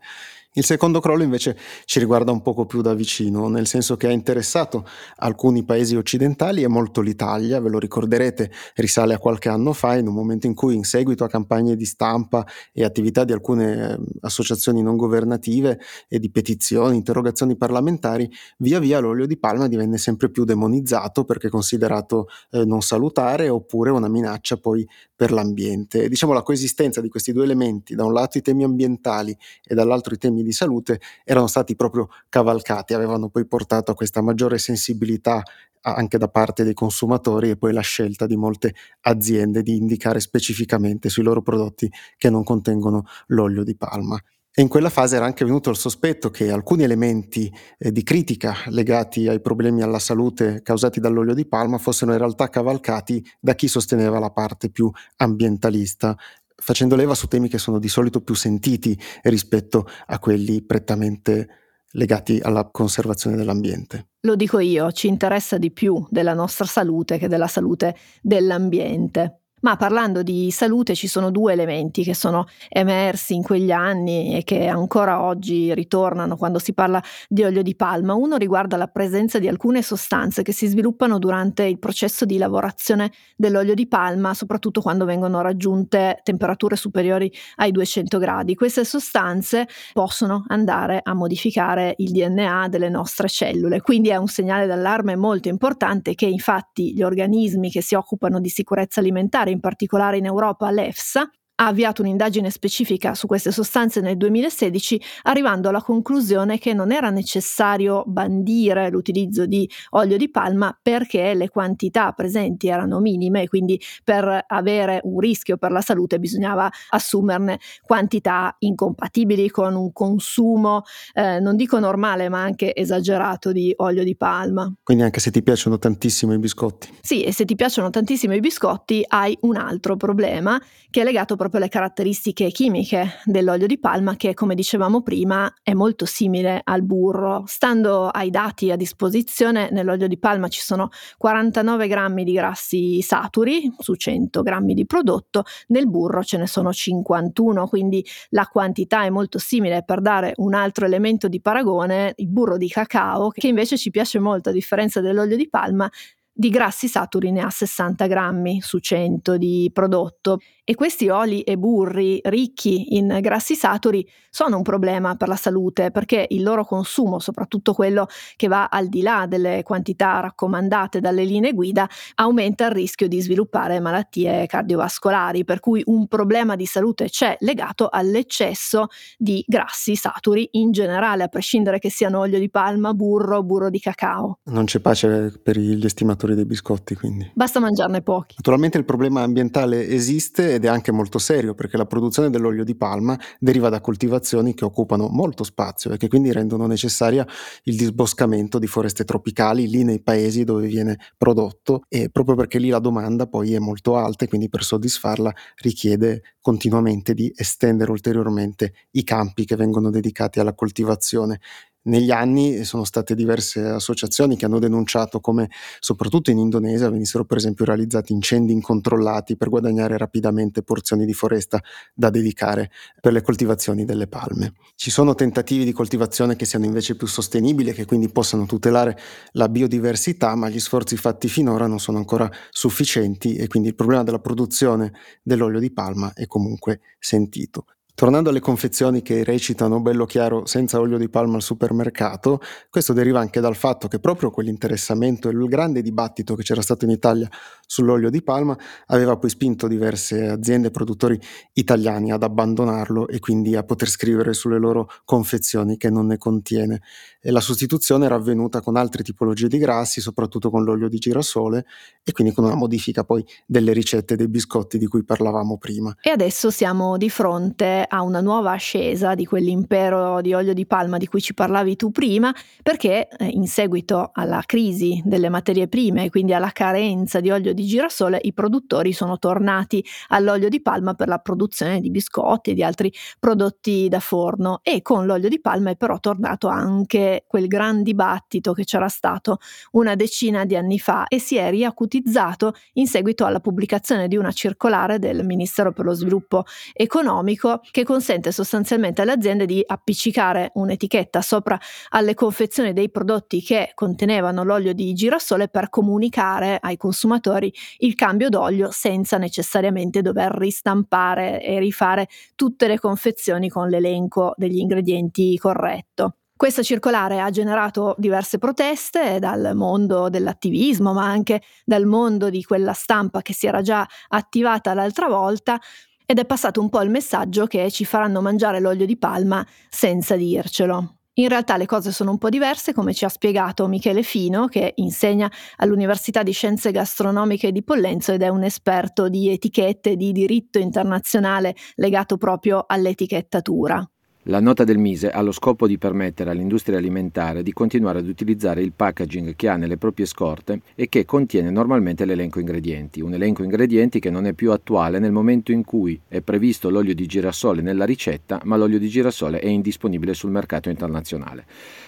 Il 0.57 0.65
secondo 0.65 1.01
crollo 1.01 1.25
invece 1.25 1.59
ci 1.85 1.99
riguarda 1.99 2.31
un 2.31 2.41
poco 2.41 2.65
più 2.65 2.81
da 2.81 2.95
vicino, 2.95 3.49
nel 3.49 3.67
senso 3.67 3.97
che 3.97 4.07
ha 4.07 4.13
interessato 4.13 4.87
alcuni 5.17 5.65
paesi 5.65 5.97
occidentali 5.97 6.63
e 6.63 6.69
molto 6.69 7.01
l'Italia, 7.01 7.59
ve 7.59 7.71
lo 7.71 7.81
ricorderete, 7.81 8.53
risale 8.77 9.15
a 9.15 9.19
qualche 9.19 9.49
anno 9.49 9.73
fa, 9.73 9.97
in 9.97 10.07
un 10.07 10.15
momento 10.15 10.47
in 10.47 10.55
cui 10.55 10.77
in 10.77 10.85
seguito 10.85 11.25
a 11.25 11.29
campagne 11.29 11.75
di 11.75 11.85
stampa 11.85 12.47
e 12.73 12.85
attività 12.85 13.25
di 13.25 13.33
alcune 13.33 13.95
eh, 13.95 13.99
associazioni 14.21 14.81
non 14.81 14.97
governative 14.97 15.81
e 16.07 16.21
di 16.21 16.31
petizioni, 16.31 16.95
interrogazioni 16.95 17.57
parlamentari, 17.57 18.31
via 18.59 18.79
via 18.79 19.01
l'olio 19.01 19.27
di 19.27 19.37
palma 19.37 19.67
divenne 19.67 19.99
sempre 19.99 20.31
più 20.31 20.45
demonizzato 20.45 21.25
perché 21.25 21.49
considerato 21.49 22.29
eh, 22.53 22.65
non 22.65 22.81
salutare 22.81 23.49
oppure 23.49 23.91
una 23.91 24.09
minaccia 24.09 24.57
poi 24.59 24.87
per 25.17 25.33
l'ambiente. 25.33 26.09
diciamo 26.09 26.33
la 26.33 26.43
coesistenza 26.43 27.01
di 27.01 27.09
questi 27.09 27.33
due 27.33 27.43
elementi, 27.43 27.97
da 27.97 28.05
un 28.05 28.13
lato 28.13 28.39
i 28.39 28.43
temi 28.43 28.63
ambientali 28.63 29.37
e 29.65 29.75
dall'altro 29.75 30.15
i 30.15 30.19
temi 30.19 30.43
di 30.45 30.53
salute 30.53 31.01
erano 31.25 31.47
stati 31.49 31.75
proprio 31.75 32.09
cavalcati, 32.29 32.95
avevano 32.95 33.29
poi 33.29 33.47
portato 33.47 33.91
a 33.91 33.95
questa 33.95 34.23
maggiore 34.23 34.59
sensibilità 34.59 35.43
anche 35.87 36.19
da 36.19 36.29
parte 36.29 36.65
dei 36.65 36.75
consumatori 36.75 37.51
e 37.51 37.57
poi 37.57 37.73
la 37.73 37.83
scelta 37.83 38.27
di 38.27 38.37
molte 38.37 38.75
aziende 39.03 39.63
di 39.63 39.77
indicare 39.77 40.21
specificamente 40.21 41.09
sui 41.09 41.23
loro 41.23 41.43
prodotti 41.43 41.91
che 42.17 42.31
non 42.31 42.43
contengono 42.43 43.05
l'olio 43.27 43.65
di 43.65 43.77
palma. 43.77 44.19
E 44.57 44.63
in 44.63 44.69
quella 44.69 44.89
fase 44.89 45.17
era 45.17 45.25
anche 45.25 45.45
venuto 45.45 45.69
il 45.71 45.77
sospetto 45.77 46.31
che 46.31 46.53
alcuni 46.53 46.85
elementi 46.85 47.53
eh, 47.77 47.91
di 47.91 48.05
critica 48.05 48.55
legati 48.67 49.27
ai 49.27 49.41
problemi 49.41 49.83
alla 49.83 49.99
salute 49.99 50.63
causati 50.63 51.01
dall'olio 51.01 51.35
di 51.35 51.45
palma 51.45 51.77
fossero 51.77 52.13
in 52.13 52.19
realtà 52.19 52.49
cavalcati 52.49 53.21
da 53.41 53.57
chi 53.57 53.67
sosteneva 53.67 54.21
la 54.21 54.31
parte 54.31 54.71
più 54.71 54.89
ambientalista 55.17 56.17
facendo 56.57 56.97
leva 56.97 57.15
su 57.15 57.27
temi 57.27 57.49
che 57.49 57.59
sono 57.59 57.79
di 57.79 57.89
solito 57.89 58.21
più 58.21 58.35
sentiti 58.35 58.99
rispetto 59.23 59.87
a 60.07 60.19
quelli 60.19 60.63
prettamente 60.63 61.49
legati 61.95 62.41
alla 62.43 62.69
conservazione 62.71 63.37
dell'ambiente. 63.37 64.09
Lo 64.21 64.37
dico 64.37 64.59
io, 64.59 64.91
ci 64.93 65.07
interessa 65.07 65.59
di 65.59 65.71
più 65.71 66.05
della 66.09 66.35
nostra 66.35 66.65
salute 66.65 67.19
che 67.19 67.29
della 67.29 67.47
salute 67.47 67.97
dell'ambiente. 68.23 69.44
Ma 69.65 69.77
parlando 69.77 70.23
di 70.23 70.51
salute 70.51 70.95
ci 70.95 71.07
sono 71.07 71.31
due 71.31 71.55
elementi 71.55 72.05
che 72.05 72.13
sono 72.13 72.47
emersi 72.69 73.35
in 73.35 73.43
quegli 73.43 73.71
anni 73.71 74.37
e 74.37 74.45
che 74.45 74.67
ancora 74.67 75.23
oggi 75.23 75.73
ritornano 75.73 76.37
quando 76.37 76.59
si 76.59 76.75
parla 76.75 77.03
di 77.31 77.45
olio 77.45 77.63
di 77.63 77.75
palma. 77.75 78.13
Uno 78.13 78.37
riguarda 78.37 78.77
la 78.77 78.89
presenza 78.89 79.39
di 79.39 79.49
alcune 79.49 79.81
sostanze 79.81 80.43
che 80.43 80.53
si 80.53 80.67
sviluppano 80.67 81.19
durante 81.19 81.65
il 81.65 81.79
processo 81.79 82.27
di 82.27 82.37
lavorazione 82.37 83.11
dell'olio 83.37 83.73
di 83.73 83.89
palma, 83.89 84.35
soprattutto 84.35 84.83
quando 84.83 85.07
vengono 85.07 85.41
raggiunte 85.41 86.21
temperature 86.23 86.77
superiori 86.77 87.33
ai 87.57 87.71
200 87.71 88.19
gradi. 88.19 88.55
Queste 88.55 88.85
sostanze 88.85 89.67
possono 89.95 90.45
andare 90.49 91.01
a 91.03 91.15
modificare 91.15 91.95
il 91.99 92.11
DNA 92.11 92.69
delle 92.69 92.91
nostre 92.91 93.29
cellule, 93.29 93.81
quindi 93.81 94.11
è 94.11 94.17
un 94.17 94.29
segnale 94.29 94.67
d'allarme 94.67 95.17
molto 95.17 95.49
importante 95.49 96.15
che 96.15 96.27
infatti 96.27 96.93
gli 96.93 97.03
organismi 97.03 97.71
che 97.71 97.81
si 97.81 97.95
occupano 97.95 98.41
di 98.41 98.51
sicurezza 98.51 99.01
alimentare 99.01 99.53
in 99.55 99.61
particolare 99.61 100.19
in 100.19 100.27
Europa 100.27 100.71
l'EFSA, 100.71 101.31
ha 101.57 101.67
avviato 101.67 102.03
un'indagine 102.03 102.51
specifica 102.51 103.15
su 103.15 103.27
queste 103.27 103.53
sostanze 103.53 104.01
nel 104.01 104.17
2016, 104.17 105.01
arrivando 105.23 105.69
alla 105.69 105.83
conclusione 105.83 106.59
che 106.59 106.73
non 106.75 106.91
era 106.91 107.11
necessario 107.11 108.03
bandire 108.07 108.91
l'utilizzo 108.91 109.47
di 109.47 109.69
olio 109.91 110.17
di 110.17 110.31
palma 110.31 110.77
perché 110.81 111.35
le 111.35 111.49
quantità 111.49 112.11
presenti 112.13 112.67
erano 112.67 112.99
minime 112.99 113.43
e 113.43 113.49
quindi 113.49 113.81
per 114.03 114.45
avere 114.49 115.01
un 115.05 115.21
rischio 115.21 115.57
per 115.57 115.71
la 115.71 115.81
salute 115.81 116.19
bisognava 116.19 116.69
assumerne 116.91 117.61
quantità 117.83 118.57
incompatibili 118.59 119.49
con 119.51 119.77
un 119.77 119.93
consumo, 119.93 120.83
eh, 121.13 121.39
non 121.39 121.55
dico 121.57 121.79
normale, 121.79 122.29
ma 122.29 122.43
anche 122.43 122.75
esagerato 122.75 123.53
di 123.53 123.73
olio 123.77 124.03
di 124.03 124.17
palma. 124.17 124.73
Quindi 124.83 125.05
anche 125.05 125.21
se 125.21 125.31
ti 125.31 125.43
piacciono 125.43 125.79
tantissimo 125.79 126.33
i 126.33 126.39
biscotti. 126.39 126.89
Sì, 127.01 127.23
e 127.23 127.33
se 127.33 127.45
ti 127.45 127.55
piacciono 127.55 127.91
tantissimo 127.91 128.35
i 128.35 128.41
biscotti 128.41 129.05
hai 129.07 129.37
un 129.43 129.57
altro 129.57 129.97
problema 129.97 130.61
che 130.91 131.01
è 131.01 131.05
legato 131.05 131.37
proprio 131.45 131.61
le 131.61 131.69
caratteristiche 131.69 132.51
chimiche 132.51 133.21
dell'olio 133.27 133.67
di 133.67 133.79
palma 133.79 134.17
che, 134.17 134.33
come 134.33 134.55
dicevamo 134.55 135.03
prima, 135.03 135.53
è 135.63 135.75
molto 135.75 136.07
simile 136.07 136.63
al 136.65 136.83
burro. 136.83 137.45
Stando 137.47 138.09
ai 138.09 138.31
dati 138.31 138.71
a 138.71 138.77
disposizione, 138.77 139.69
nell'olio 139.71 140.09
di 140.09 140.19
palma 140.19 140.49
ci 140.49 140.63
sono 140.63 140.89
49 141.19 141.87
grammi 141.87 142.25
di 142.25 142.33
grassi 142.33 143.03
saturi 143.03 143.71
su 143.79 143.95
100 143.95 144.41
grammi 144.41 144.73
di 144.73 144.87
prodotto, 144.87 145.45
nel 145.67 145.87
burro 145.87 146.23
ce 146.23 146.39
ne 146.39 146.47
sono 146.47 146.73
51, 146.73 147.67
quindi 147.67 148.03
la 148.31 148.47
quantità 148.47 149.05
è 149.05 149.11
molto 149.11 149.39
simile. 149.39 149.83
Per 149.85 150.01
dare 150.01 150.33
un 150.37 150.55
altro 150.55 150.87
elemento 150.87 151.29
di 151.29 151.43
paragone, 151.43 152.15
il 152.17 152.29
burro 152.29 152.57
di 152.57 152.69
cacao, 152.69 153.29
che 153.29 153.49
invece 153.49 153.77
ci 153.77 153.91
piace 153.91 154.19
molto 154.19 154.49
a 154.49 154.53
differenza 154.53 155.03
dell'olio 155.03 155.37
di 155.37 155.51
palma, 155.51 155.91
di 156.37 156.51
grassi 156.51 156.89
saturi 156.89 157.31
ne 157.31 157.43
ha 157.43 157.51
60 157.51 158.07
grammi 158.09 158.61
su 158.61 158.79
100 158.81 159.37
di 159.39 159.71
prodotto 159.73 160.41
e 160.65 160.75
questi 160.75 161.09
oli 161.09 161.43
e 161.43 161.57
burri 161.57 162.21
ricchi 162.25 162.97
in 162.97 163.19
grassi 163.21 163.55
saturi 163.55 164.05
sono 164.31 164.57
un 164.57 164.63
problema 164.63 165.15
per 165.15 165.29
la 165.29 165.37
salute 165.37 165.93
perché 165.93 166.27
il 166.31 166.43
loro 166.43 166.65
consumo, 166.65 167.21
soprattutto 167.21 167.73
quello 167.73 168.09
che 168.35 168.49
va 168.49 168.67
al 168.67 168.89
di 168.89 169.03
là 169.03 169.27
delle 169.29 169.63
quantità 169.63 170.19
raccomandate 170.21 171.01
dalle 171.01 171.23
linee 171.25 171.53
guida, 171.53 171.89
aumenta 172.17 172.65
il 172.65 172.73
rischio 172.73 173.07
di 173.07 173.21
sviluppare 173.21 173.79
malattie 173.79 174.47
cardiovascolari, 174.47 175.45
per 175.45 175.61
cui 175.61 175.83
un 175.87 176.09
problema 176.09 176.57
di 176.57 176.67
salute 176.67 177.11
c'è 177.11 177.37
legato 177.41 177.89
all'eccesso 177.89 178.89
di 179.17 179.45
grassi 179.47 179.95
saturi 179.95 180.49
in 180.53 180.73
generale, 180.73 181.23
a 181.23 181.29
prescindere 181.29 181.79
che 181.79 181.91
siano 181.91 182.19
olio 182.21 182.41
di 182.41 182.51
palma, 182.51 182.93
burro, 182.93 183.43
burro 183.45 183.71
di 183.71 183.79
cacao. 183.79 184.39
Non 184.45 184.65
c'è 184.65 184.81
pace 184.81 185.39
per 185.41 185.59
gli 185.59 185.85
estimatori 185.85 186.24
dei 186.33 186.47
biscotti, 186.47 186.95
quindi. 186.95 187.31
Basta 187.35 187.61
mangiarne 187.61 188.01
pochi. 188.01 188.37
Naturalmente 188.39 188.79
il 188.79 188.87
problema 188.87 189.21
ambientale 189.21 189.87
esiste 189.87 190.55
ed 190.55 190.65
è 190.65 190.69
anche 190.69 190.93
molto 190.93 191.19
serio 191.19 191.53
perché 191.53 191.77
la 191.77 191.85
produzione 191.85 192.31
dell'olio 192.31 192.65
di 192.65 192.75
palma 192.75 193.21
deriva 193.39 193.69
da 193.69 193.83
coltivazioni 193.83 194.55
che 194.55 194.65
occupano 194.65 195.09
molto 195.09 195.45
spazio 195.45 195.93
e 195.93 195.99
che 195.99 196.09
quindi 196.09 196.33
rendono 196.33 196.67
necessaria 196.67 197.27
il 197.65 197.77
disboscamento 197.77 198.59
di 198.59 198.67
foreste 198.67 199.05
tropicali 199.05 199.69
lì 199.69 199.85
nei 199.85 200.01
paesi 200.01 200.45
dove 200.45 200.67
viene 200.67 200.99
prodotto 201.19 201.83
e 201.89 202.09
proprio 202.09 202.37
perché 202.37 202.59
lì 202.59 202.69
la 202.69 202.79
domanda 202.79 203.27
poi 203.27 203.53
è 203.53 203.59
molto 203.59 203.97
alta 203.97 204.25
e 204.25 204.29
quindi 204.29 204.49
per 204.49 204.63
soddisfarla 204.63 205.35
richiede 205.57 206.23
continuamente 206.41 207.15
di 207.15 207.33
estendere 207.35 207.91
ulteriormente 207.91 208.73
i 208.93 209.05
campi 209.05 209.45
che 209.45 209.57
vengono 209.57 209.91
dedicati 209.91 210.41
alla 210.41 210.55
coltivazione 210.55 211.41
negli 211.85 212.11
anni 212.11 212.65
sono 212.65 212.85
state 212.85 213.15
diverse 213.15 213.61
associazioni 213.61 214.37
che 214.37 214.45
hanno 214.45 214.59
denunciato 214.59 215.21
come 215.21 215.51
soprattutto 215.81 216.31
in 216.31 216.39
Indonesia 216.39 216.89
venissero 216.91 217.25
per 217.25 217.39
esempio 217.39 217.65
realizzati 217.65 218.13
incendi 218.13 218.53
incontrollati 218.53 219.37
per 219.37 219.49
guadagnare 219.49 219.97
rapidamente 219.99 220.63
porzioni 220.63 221.05
di 221.05 221.13
foresta 221.13 221.61
da 221.93 222.11
dedicare 222.11 222.71
per 223.01 223.13
le 223.13 223.23
coltivazioni 223.23 223.85
delle 223.85 224.07
palme. 224.07 224.53
Ci 224.75 224.91
sono 224.91 225.15
tentativi 225.15 225.65
di 225.65 225.73
coltivazione 225.73 226.37
che 226.37 226.45
siano 226.45 226.65
invece 226.65 226.97
più 226.97 227.07
sostenibili 227.07 227.71
e 227.71 227.73
che 227.75 227.85
quindi 227.85 228.09
possano 228.09 228.47
tutelare 228.47 228.99
la 229.33 229.49
biodiversità, 229.49 230.35
ma 230.35 230.49
gli 230.49 230.61
sforzi 230.61 230.97
fatti 230.97 231.29
finora 231.29 231.67
non 231.67 231.81
sono 231.81 231.99
ancora 231.99 232.31
sufficienti 232.51 233.37
e 233.37 233.47
quindi 233.47 233.69
il 233.69 233.75
problema 233.75 234.03
della 234.03 234.21
produzione 234.21 234.93
dell'olio 235.23 235.61
di 235.61 235.73
palma 235.73 236.13
è 236.15 236.27
comunque 236.27 236.81
sentito. 236.99 237.67
Tornando 237.97 238.31
alle 238.31 238.41
confezioni 238.41 239.03
che 239.03 239.23
recitano 239.23 239.81
bello 239.81 240.05
chiaro 240.05 240.47
senza 240.47 240.81
olio 240.81 240.99
di 240.99 241.09
palma 241.09 241.37
al 241.37 241.43
supermercato, 241.43 242.41
questo 242.69 242.93
deriva 242.93 243.21
anche 243.21 243.39
dal 243.39 243.55
fatto 243.55 243.87
che 243.87 244.01
proprio 244.01 244.33
quell'interessamento 244.33 245.29
e 245.29 245.33
il 245.33 245.47
grande 245.47 245.81
dibattito 245.81 246.35
che 246.35 246.43
c'era 246.43 246.61
stato 246.61 246.87
in 246.87 246.91
Italia 246.91 247.31
sull'olio 247.65 248.11
di 248.11 248.21
palma 248.21 248.59
aveva 248.87 249.17
poi 249.17 249.31
spinto 249.31 249.69
diverse 249.69 250.27
aziende 250.27 250.69
e 250.69 250.71
produttori 250.73 251.19
italiani 251.53 252.11
ad 252.11 252.25
abbandonarlo 252.25 253.07
e 253.07 253.21
quindi 253.21 253.55
a 253.55 253.63
poter 253.63 253.89
scrivere 253.89 254.33
sulle 254.33 254.59
loro 254.59 254.89
confezioni 255.05 255.77
che 255.77 255.89
non 255.89 256.07
ne 256.07 256.19
contiene. 256.19 256.83
E 257.21 257.31
la 257.31 257.41
sostituzione 257.41 258.07
era 258.07 258.17
avvenuta 258.17 258.61
con 258.61 258.77
altre 258.77 259.05
tipologie 259.05 259.47
di 259.47 259.59
grassi, 259.59 260.01
soprattutto 260.01 260.51
con 260.51 260.65
l'olio 260.65 260.89
di 260.89 260.99
girasole 260.99 261.65
e 262.03 262.11
quindi 262.11 262.35
con 262.35 262.45
una 262.45 262.57
modifica 262.57 263.05
poi 263.05 263.25
delle 263.47 263.73
ricette 263.73 264.17
dei 264.17 264.29
biscotti 264.29 264.79
di 264.79 264.87
cui 264.87 265.05
parlavamo 265.05 265.59
prima. 265.59 265.97
E 266.03 266.11
adesso 266.11 266.51
siamo 266.51 266.97
di 266.97 267.09
fronte 267.09 267.84
a 267.87 268.03
una 268.03 268.21
nuova 268.21 268.53
ascesa 268.53 269.15
di 269.15 269.27
quell'impero 269.27 270.21
di 270.21 270.35
olio 270.35 270.55
di 270.55 270.67
palma 270.67 270.97
di 270.99 271.07
cui 271.07 271.21
ci 271.21 271.35
parlavi 271.35 271.77
tu 271.77 271.91
prima, 271.91 272.35
perché 272.63 273.09
eh, 273.09 273.27
in 273.27 273.47
seguito 273.47 274.11
alla 274.13 274.43
crisi 274.47 275.01
delle 275.05 275.29
materie 275.29 275.69
prime 275.69 276.11
quindi 276.11 276.33
alla 276.35 276.51
carenza 276.51 277.21
di 277.21 277.31
olio 277.31 277.53
di 277.53 277.65
girasole, 277.65 278.19
i 278.23 278.33
produttori 278.33 278.93
sono 278.93 279.19
tornati 279.19 279.85
all'olio 280.09 280.49
di 280.49 280.61
palma 280.61 280.95
per 280.95 281.09
la 281.09 281.19
produzione 281.19 281.81
di 281.81 281.91
biscotti 281.91 282.51
e 282.51 282.55
di 282.55 282.63
altri 282.63 282.93
prodotti 283.19 283.89
da 283.89 284.01
forno. 284.01 284.61
E 284.63 284.83
con 284.83 285.07
l'olio 285.07 285.29
di 285.29 285.41
palma 285.41 285.71
è 285.71 285.77
però 285.77 285.99
tornato 285.99 286.49
anche 286.49 287.25
quel 287.27 287.47
gran 287.49 287.83
dibattito 287.83 288.53
che 288.53 288.65
c'era 288.65 288.89
stato 288.89 289.39
una 289.73 289.95
decina 289.95 290.45
di 290.45 290.57
anni 290.57 290.79
fa 290.79 291.07
e 291.09 291.19
si 291.19 291.37
è 291.37 291.51
riacutizzato 291.51 292.55
in 292.75 292.87
seguito 292.87 293.25
alla 293.25 293.41
pubblicazione 293.41 294.09
di 294.09 294.17
una 294.17 294.33
circolare 294.33 294.99
del 294.99 295.25
Ministero 295.25 295.73
per 295.73 295.85
lo 295.85 295.93
Sviluppo 295.93 296.45
Economico 296.73 297.61
che 297.75 297.83
consente 297.83 298.31
sostanzialmente 298.31 299.03
alle 299.03 299.11
aziende 299.11 299.47
di 299.47 299.61
appiccicare 299.67 300.53
un'etichetta 300.55 301.21
sopra 301.21 301.59
alle 301.89 302.15
confezioni 302.15 302.73
dei 302.73 302.89
prodotti 302.89 303.43
che 303.43 303.73
contenevano 303.75 304.45
l'olio 304.45 304.73
di 304.73 304.93
girasole 304.93 305.49
per 305.49 305.71
comunicare 305.71 306.59
ai 306.61 306.77
consumatori 306.77 307.53
il 307.79 307.97
cambio 307.97 308.29
d'olio 308.29 308.71
senza 308.71 309.19
necessariamente 309.19 310.03
dover 310.03 310.31
ristampare 310.31 311.43
e 311.43 311.59
rifare 311.59 312.07
tutte 312.37 312.69
le 312.69 312.79
confezioni 312.79 313.49
con 313.49 313.69
l'elenco 313.69 314.35
degli 314.37 314.59
ingredienti 314.59 315.37
corretto. 315.37 316.19
Questa 316.37 316.63
circolare 316.63 317.21
ha 317.21 317.31
generato 317.31 317.95
diverse 317.99 318.39
proteste 318.39 319.19
dal 319.19 319.53
mondo 319.55 320.09
dell'attivismo, 320.09 320.93
ma 320.93 321.07
anche 321.07 321.43
dal 321.65 321.87
mondo 321.87 322.29
di 322.29 322.43
quella 322.45 322.73
stampa 322.73 323.23
che 323.23 323.33
si 323.33 323.47
era 323.47 323.63
già 323.63 323.87
attivata 324.09 324.75
l'altra 324.75 325.07
volta, 325.07 325.61
ed 326.07 326.19
è 326.19 326.25
passato 326.25 326.61
un 326.61 326.69
po' 326.69 326.83
il 326.83 326.91
messaggio 326.91 327.47
che 327.47 327.71
ci 327.71 327.85
faranno 327.85 328.21
mangiare 328.21 328.61
l'olio 328.61 328.87
di 328.87 328.97
palma 328.97 329.47
senza 329.69 330.17
dircelo. 330.17 330.99
In 331.17 331.29
realtà 331.29 331.57
le 331.57 331.67
cose 331.67 331.93
sono 331.93 332.11
un 332.11 332.19
po' 332.19 332.29
diverse, 332.29 332.73
come 332.73 332.93
ci 332.93 333.05
ha 333.05 333.09
spiegato 333.09 333.69
Michele 333.69 334.03
Fino, 334.03 334.49
che 334.49 334.73
insegna 334.77 335.31
all'Università 335.59 336.25
di 336.25 336.33
Scienze 336.33 336.73
Gastronomiche 336.73 337.53
di 337.53 337.63
Pollenzo 337.63 338.11
ed 338.13 338.23
è 338.23 338.29
un 338.29 338.43
esperto 338.43 339.09
di 339.09 339.31
etichette 339.31 339.95
di 339.95 340.11
diritto 340.11 340.59
internazionale 340.59 341.55
legato 341.77 342.17
proprio 342.17 342.65
all'etichettatura. 342.67 343.89
La 344.29 344.41
nota 344.41 344.65
del 344.65 344.79
Mise 344.79 345.11
ha 345.11 345.21
lo 345.21 345.33
scopo 345.33 345.67
di 345.67 345.77
permettere 345.77 346.31
all'industria 346.31 346.79
alimentare 346.79 347.43
di 347.43 347.53
continuare 347.53 347.99
ad 347.99 348.09
utilizzare 348.09 348.63
il 348.63 348.73
packaging 348.73 349.37
che 349.37 349.49
ha 349.51 349.57
nelle 349.57 349.77
proprie 349.77 350.07
scorte 350.07 350.63
e 350.75 350.89
che 350.89 351.05
contiene 351.05 351.51
normalmente 351.51 352.07
l'elenco 352.07 352.41
ingredienti, 352.41 353.03
un 353.03 353.13
elenco 353.13 353.43
ingredienti 353.43 354.01
che 354.01 354.09
non 354.09 354.25
è 354.25 354.33
più 354.33 354.51
attuale 354.51 354.99
nel 354.99 355.13
momento 355.13 355.53
in 355.53 355.63
cui 355.63 356.01
è 356.09 356.23
previsto 356.23 356.71
l'olio 356.71 356.95
di 356.95 357.05
girasole 357.05 357.61
nella 357.61 357.85
ricetta, 357.85 358.41
ma 358.45 358.57
l'olio 358.57 358.79
di 358.79 358.89
girasole 358.89 359.41
è 359.41 359.49
indisponibile 359.49 360.15
sul 360.15 360.31
mercato 360.31 360.71
internazionale. 360.71 361.45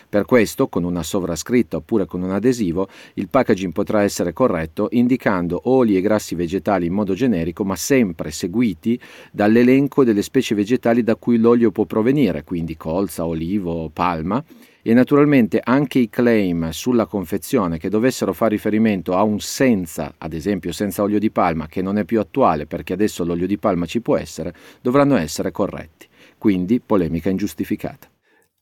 Per 0.08 0.24
questo, 0.24 0.68
con 0.68 0.84
una 0.84 1.02
sovrascritta 1.02 1.78
oppure 1.78 2.06
con 2.06 2.22
un 2.22 2.30
adesivo, 2.30 2.88
il 3.14 3.28
packaging 3.28 3.72
potrà 3.72 4.02
essere 4.02 4.32
corretto 4.32 4.88
indicando 4.92 5.62
oli 5.64 5.96
e 5.96 6.00
grassi 6.00 6.34
vegetali 6.34 6.86
in 6.86 6.92
modo 6.92 7.14
generico, 7.14 7.64
ma 7.64 7.76
sempre 7.76 8.30
seguiti 8.30 8.98
dall'elenco 9.32 10.04
delle 10.04 10.22
specie 10.22 10.54
vegetali 10.54 11.02
da 11.02 11.16
cui 11.16 11.38
l'olio 11.38 11.70
può 11.72 11.84
provenire, 11.84 12.44
quindi 12.44 12.76
colza, 12.76 13.26
olivo, 13.26 13.90
palma 13.92 14.42
e 14.86 14.94
naturalmente 14.94 15.60
anche 15.60 15.98
i 15.98 16.08
claim 16.08 16.70
sulla 16.70 17.06
confezione 17.06 17.76
che 17.76 17.88
dovessero 17.88 18.32
fare 18.32 18.54
riferimento 18.54 19.16
a 19.16 19.24
un 19.24 19.40
senza, 19.40 20.14
ad 20.16 20.32
esempio 20.32 20.70
senza 20.70 21.02
olio 21.02 21.18
di 21.18 21.32
palma, 21.32 21.66
che 21.66 21.82
non 21.82 21.98
è 21.98 22.04
più 22.04 22.20
attuale 22.20 22.66
perché 22.66 22.92
adesso 22.92 23.24
l'olio 23.24 23.48
di 23.48 23.58
palma 23.58 23.84
ci 23.84 24.00
può 24.00 24.16
essere, 24.16 24.54
dovranno 24.80 25.16
essere 25.16 25.50
corretti. 25.50 26.06
Quindi 26.38 26.80
polemica 26.80 27.30
ingiustificata. 27.30 28.08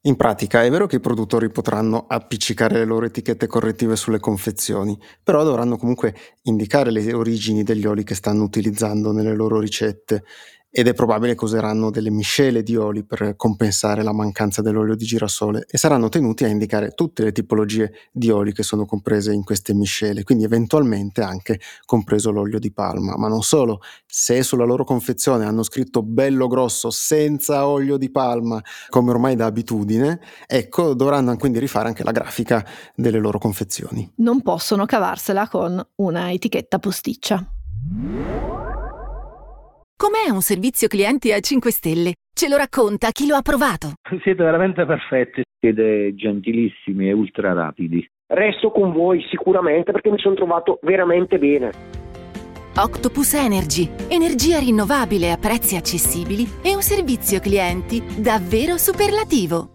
In 0.07 0.17
pratica 0.17 0.63
è 0.63 0.71
vero 0.71 0.87
che 0.87 0.97
i 0.97 1.01
produttori 1.01 1.51
potranno 1.51 2.05
appiccicare 2.07 2.77
le 2.77 2.85
loro 2.85 3.07
etichette 3.07 3.47
correttive 3.47 3.97
sulle 3.97 4.21
confezioni, 4.21 4.99
però 5.23 5.45
dovranno 5.45 5.79
comunque 5.79 6.15
indicare 6.43 6.91
le 6.91 7.15
origini 7.15 7.63
degli 7.63 7.87
oli 7.87 8.05
che 8.05 8.15
stanno 8.15 8.43
utilizzando 8.43 9.13
nelle 9.13 9.35
loro 9.35 9.59
ricette 9.59 10.25
ed 10.77 10.89
è 10.89 10.93
probabile 10.93 11.37
che 11.37 11.45
useranno 11.45 11.89
delle 11.89 12.11
miscele 12.11 12.65
di 12.65 12.75
oli 12.75 13.05
per 13.05 13.37
compensare 13.37 14.03
la 14.03 14.13
mancanza 14.13 14.61
dell'olio 14.61 14.97
di 14.97 15.05
girasole 15.05 15.67
e 15.71 15.79
saranno 15.79 16.09
tenuti 16.09 16.43
a 16.43 16.49
indicare 16.49 16.95
tutte 16.97 17.23
le 17.23 17.31
tipologie 17.31 17.93
di 18.11 18.29
oli 18.31 18.53
che 18.53 18.65
sono 18.65 18.85
comprese 18.85 19.33
in 19.33 19.45
queste 19.45 19.73
miscele, 19.73 20.25
quindi 20.25 20.43
eventualmente 20.43 21.23
anche 21.23 21.61
compreso 21.85 22.33
l'olio 22.33 22.59
di 22.59 22.73
palma. 22.73 23.17
Ma 23.17 23.29
non 23.29 23.43
solo, 23.43 23.83
se 24.05 24.43
sulla 24.43 24.65
loro 24.65 24.83
confezione 24.83 25.45
hanno 25.45 25.63
scritto 25.63 26.03
bello 26.03 26.49
grosso 26.49 26.91
senza 26.91 27.69
olio 27.69 27.97
di 27.97 28.11
palma, 28.11 28.61
come 28.89 29.11
ormai 29.11 29.37
da 29.37 29.47
abitudine, 29.47 30.19
ecco, 30.45 30.95
dovranno 30.95 31.37
quindi 31.37 31.61
rifare 31.61 31.87
anche 31.87 32.03
la 32.03 32.11
grafica 32.11 32.67
delle 32.97 33.21
loro 33.21 33.39
confezioni. 33.39 34.11
Non 34.17 34.43
possono 34.43 34.87
cavarsela 34.87 35.47
con 35.47 35.81
una 35.95 36.33
etichetta 36.33 36.81
posticcia. 36.81 37.49
Com'è 40.05 40.31
un 40.31 40.43
servizio 40.43 40.87
clienti 40.87 41.33
a 41.33 41.41
5 41.41 41.71
stelle? 41.71 42.13
Ce 42.35 42.47
lo 42.47 42.59
racconta 42.59 43.09
chi 43.11 43.27
lo 43.27 43.37
ha 43.37 43.41
provato. 43.41 43.95
Siete 44.23 44.45
veramente 44.45 44.85
perfetti, 44.85 45.43
siete 45.59 46.15
gentilissimi 46.15 47.09
e 47.09 47.13
ultra 47.15 47.55
rapidi. 47.55 48.07
Resto 48.27 48.71
con 48.71 48.93
voi 48.93 49.25
sicuramente 49.31 49.93
perché 49.93 50.11
mi 50.11 50.19
sono 50.19 50.35
trovato 50.35 50.79
veramente 50.83 51.39
bene. 51.39 51.71
Octopus 52.77 53.33
Energy, 53.33 53.89
energia 54.11 54.59
rinnovabile 54.59 55.33
a 55.33 55.39
prezzi 55.39 55.75
accessibili 55.75 56.45
e 56.63 56.75
un 56.75 56.83
servizio 56.83 57.41
clienti 57.41 58.05
davvero 58.21 58.77
superlativo. 58.77 59.74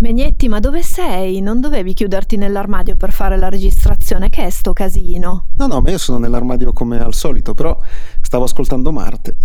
Megnetti, 0.00 0.48
ma 0.48 0.60
dove 0.60 0.82
sei? 0.82 1.42
Non 1.42 1.60
dovevi 1.60 1.92
chiuderti 1.92 2.36
nell'armadio 2.38 2.96
per 2.96 3.12
fare 3.12 3.36
la 3.36 3.50
registrazione? 3.50 4.30
Che 4.30 4.46
è 4.46 4.48
sto 4.48 4.72
casino? 4.72 5.48
No, 5.56 5.66
no, 5.66 5.82
ma 5.82 5.90
io 5.90 5.98
sono 5.98 6.16
nell'armadio 6.16 6.72
come 6.72 6.98
al 6.98 7.12
solito, 7.12 7.52
però 7.52 7.78
stavo 8.22 8.44
ascoltando 8.44 8.92
Marte. 8.92 9.36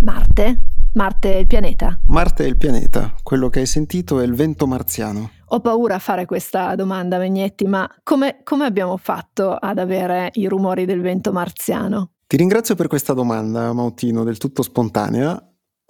Marte? 0.00 0.64
Marte 0.92 1.32
è 1.32 1.36
il 1.38 1.46
pianeta? 1.46 1.98
Marte 2.08 2.44
è 2.44 2.46
il 2.46 2.58
pianeta, 2.58 3.14
quello 3.22 3.48
che 3.48 3.60
hai 3.60 3.66
sentito 3.66 4.20
è 4.20 4.24
il 4.24 4.34
vento 4.34 4.66
marziano. 4.66 5.30
Ho 5.46 5.60
paura 5.60 5.94
a 5.94 5.98
fare 5.98 6.26
questa 6.26 6.74
domanda, 6.74 7.16
Megnetti, 7.16 7.64
ma 7.64 7.88
come, 8.02 8.40
come 8.44 8.66
abbiamo 8.66 8.98
fatto 8.98 9.52
ad 9.52 9.78
avere 9.78 10.28
i 10.34 10.46
rumori 10.46 10.84
del 10.84 11.00
vento 11.00 11.32
marziano? 11.32 12.10
Ti 12.26 12.36
ringrazio 12.36 12.74
per 12.74 12.86
questa 12.86 13.14
domanda, 13.14 13.72
Mautino, 13.72 14.24
del 14.24 14.36
tutto 14.36 14.60
spontanea, 14.60 15.42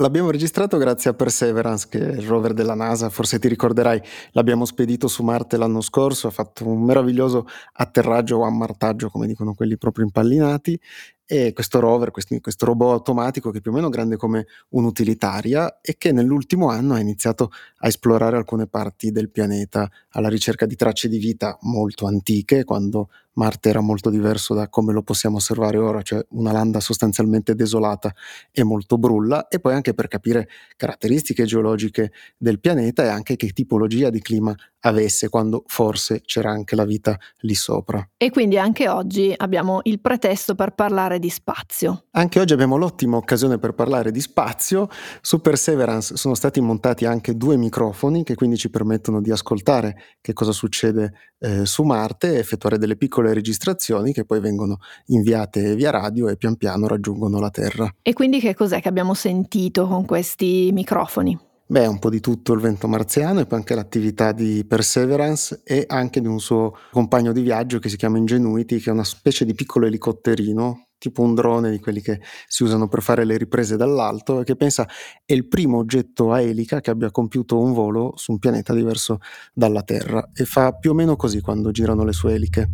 L'abbiamo 0.02 0.32
registrato 0.32 0.78
grazie 0.78 1.10
a 1.10 1.14
Perseverance, 1.14 1.86
che 1.88 2.00
è 2.00 2.16
il 2.16 2.26
rover 2.26 2.54
della 2.54 2.74
NASA, 2.74 3.08
forse 3.08 3.38
ti 3.38 3.46
ricorderai, 3.46 4.02
l'abbiamo 4.32 4.64
spedito 4.64 5.06
su 5.06 5.22
Marte 5.22 5.56
l'anno 5.56 5.80
scorso, 5.80 6.26
ha 6.26 6.32
fatto 6.32 6.66
un 6.66 6.82
meraviglioso 6.82 7.46
atterraggio 7.74 8.38
o 8.38 8.42
ammartaggio, 8.42 9.10
come 9.10 9.28
dicono 9.28 9.54
quelli 9.54 9.78
proprio 9.78 10.04
impallinati, 10.04 10.76
e 11.24 11.52
questo 11.52 11.78
rover, 11.78 12.10
questo, 12.10 12.36
questo 12.40 12.66
robot 12.66 12.94
automatico 12.94 13.52
che 13.52 13.58
è 13.58 13.60
più 13.60 13.70
o 13.70 13.74
meno 13.74 13.90
grande 13.90 14.16
come 14.16 14.46
un'utilitaria 14.70 15.80
e 15.80 15.94
che 15.96 16.10
nell'ultimo 16.10 16.68
anno 16.68 16.94
ha 16.94 16.98
iniziato 16.98 17.52
a 17.78 17.86
esplorare 17.86 18.36
alcune 18.36 18.66
parti 18.66 19.12
del 19.12 19.30
pianeta 19.30 19.88
alla 20.10 20.28
ricerca 20.28 20.66
di 20.66 20.74
tracce 20.74 21.08
di 21.08 21.18
vita 21.18 21.56
molto 21.60 22.06
antiche, 22.06 22.64
quando 22.64 23.08
Marte 23.34 23.68
era 23.68 23.80
molto 23.80 24.10
diverso 24.10 24.54
da 24.54 24.68
come 24.68 24.92
lo 24.92 25.02
possiamo 25.02 25.36
osservare 25.36 25.78
ora, 25.78 26.02
cioè 26.02 26.24
una 26.30 26.52
landa 26.52 26.80
sostanzialmente 26.80 27.54
desolata 27.54 28.12
e 28.50 28.62
molto 28.62 28.98
brulla, 28.98 29.48
e 29.48 29.60
poi 29.60 29.74
anche 29.74 29.94
per 29.94 30.08
capire 30.08 30.48
caratteristiche 30.76 31.44
geologiche 31.44 32.12
del 32.36 32.60
pianeta 32.60 33.04
e 33.04 33.08
anche 33.08 33.36
che 33.36 33.48
tipologia 33.48 34.10
di 34.10 34.20
clima 34.20 34.54
avesse 34.84 35.28
quando 35.28 35.64
forse 35.66 36.22
c'era 36.24 36.50
anche 36.50 36.74
la 36.74 36.84
vita 36.84 37.16
lì 37.40 37.54
sopra. 37.54 38.06
E 38.16 38.30
quindi 38.30 38.58
anche 38.58 38.88
oggi 38.88 39.32
abbiamo 39.36 39.80
il 39.84 40.00
pretesto 40.00 40.54
per 40.54 40.74
parlare 40.74 41.18
di 41.18 41.28
spazio. 41.28 42.06
Anche 42.12 42.40
oggi 42.40 42.52
abbiamo 42.52 42.76
l'ottima 42.76 43.16
occasione 43.16 43.58
per 43.58 43.74
parlare 43.74 44.10
di 44.10 44.20
spazio. 44.20 44.88
Su 45.20 45.40
Perseverance 45.40 46.16
sono 46.16 46.34
stati 46.34 46.60
montati 46.60 47.04
anche 47.04 47.36
due 47.36 47.56
microfoni 47.56 48.24
che 48.24 48.34
quindi 48.34 48.56
ci 48.56 48.70
permettono 48.70 49.20
di 49.20 49.30
ascoltare 49.30 49.96
che 50.20 50.32
cosa 50.32 50.52
succede 50.52 51.12
eh, 51.38 51.66
su 51.66 51.82
Marte 51.82 52.34
e 52.34 52.38
effettuare 52.38 52.78
delle 52.78 52.96
piccole 53.22 53.32
registrazioni 53.32 54.12
che 54.12 54.24
poi 54.24 54.40
vengono 54.40 54.78
inviate 55.06 55.74
via 55.76 55.90
radio 55.90 56.28
e 56.28 56.36
pian 56.36 56.56
piano 56.56 56.88
raggiungono 56.88 57.38
la 57.38 57.50
Terra. 57.50 57.94
E 58.02 58.12
quindi 58.12 58.40
che 58.40 58.54
cos'è 58.54 58.80
che 58.80 58.88
abbiamo 58.88 59.14
sentito 59.14 59.86
con 59.86 60.04
questi 60.04 60.70
microfoni? 60.72 61.38
Beh, 61.64 61.86
un 61.86 61.98
po' 61.98 62.10
di 62.10 62.20
tutto 62.20 62.52
il 62.52 62.60
vento 62.60 62.86
marziano 62.86 63.40
e 63.40 63.46
poi 63.46 63.58
anche 63.58 63.74
l'attività 63.74 64.32
di 64.32 64.64
Perseverance 64.66 65.62
e 65.64 65.84
anche 65.86 66.20
di 66.20 66.26
un 66.26 66.38
suo 66.38 66.76
compagno 66.90 67.32
di 67.32 67.40
viaggio 67.40 67.78
che 67.78 67.88
si 67.88 67.96
chiama 67.96 68.18
Ingenuity, 68.18 68.78
che 68.78 68.90
è 68.90 68.92
una 68.92 69.04
specie 69.04 69.46
di 69.46 69.54
piccolo 69.54 69.86
elicotterino, 69.86 70.88
tipo 70.98 71.22
un 71.22 71.34
drone 71.34 71.70
di 71.70 71.80
quelli 71.80 72.02
che 72.02 72.20
si 72.46 72.62
usano 72.62 72.88
per 72.88 73.00
fare 73.00 73.24
le 73.24 73.38
riprese 73.38 73.76
dall'alto 73.76 74.40
e 74.40 74.44
che 74.44 74.54
pensa 74.54 74.86
è 75.24 75.32
il 75.32 75.48
primo 75.48 75.78
oggetto 75.78 76.30
a 76.30 76.40
elica 76.40 76.80
che 76.80 76.90
abbia 76.90 77.10
compiuto 77.10 77.58
un 77.58 77.72
volo 77.72 78.12
su 78.16 78.32
un 78.32 78.38
pianeta 78.38 78.74
diverso 78.74 79.18
dalla 79.54 79.82
Terra 79.82 80.28
e 80.34 80.44
fa 80.44 80.72
più 80.72 80.90
o 80.90 80.94
meno 80.94 81.16
così 81.16 81.40
quando 81.40 81.70
girano 81.70 82.04
le 82.04 82.12
sue 82.12 82.34
eliche. 82.34 82.68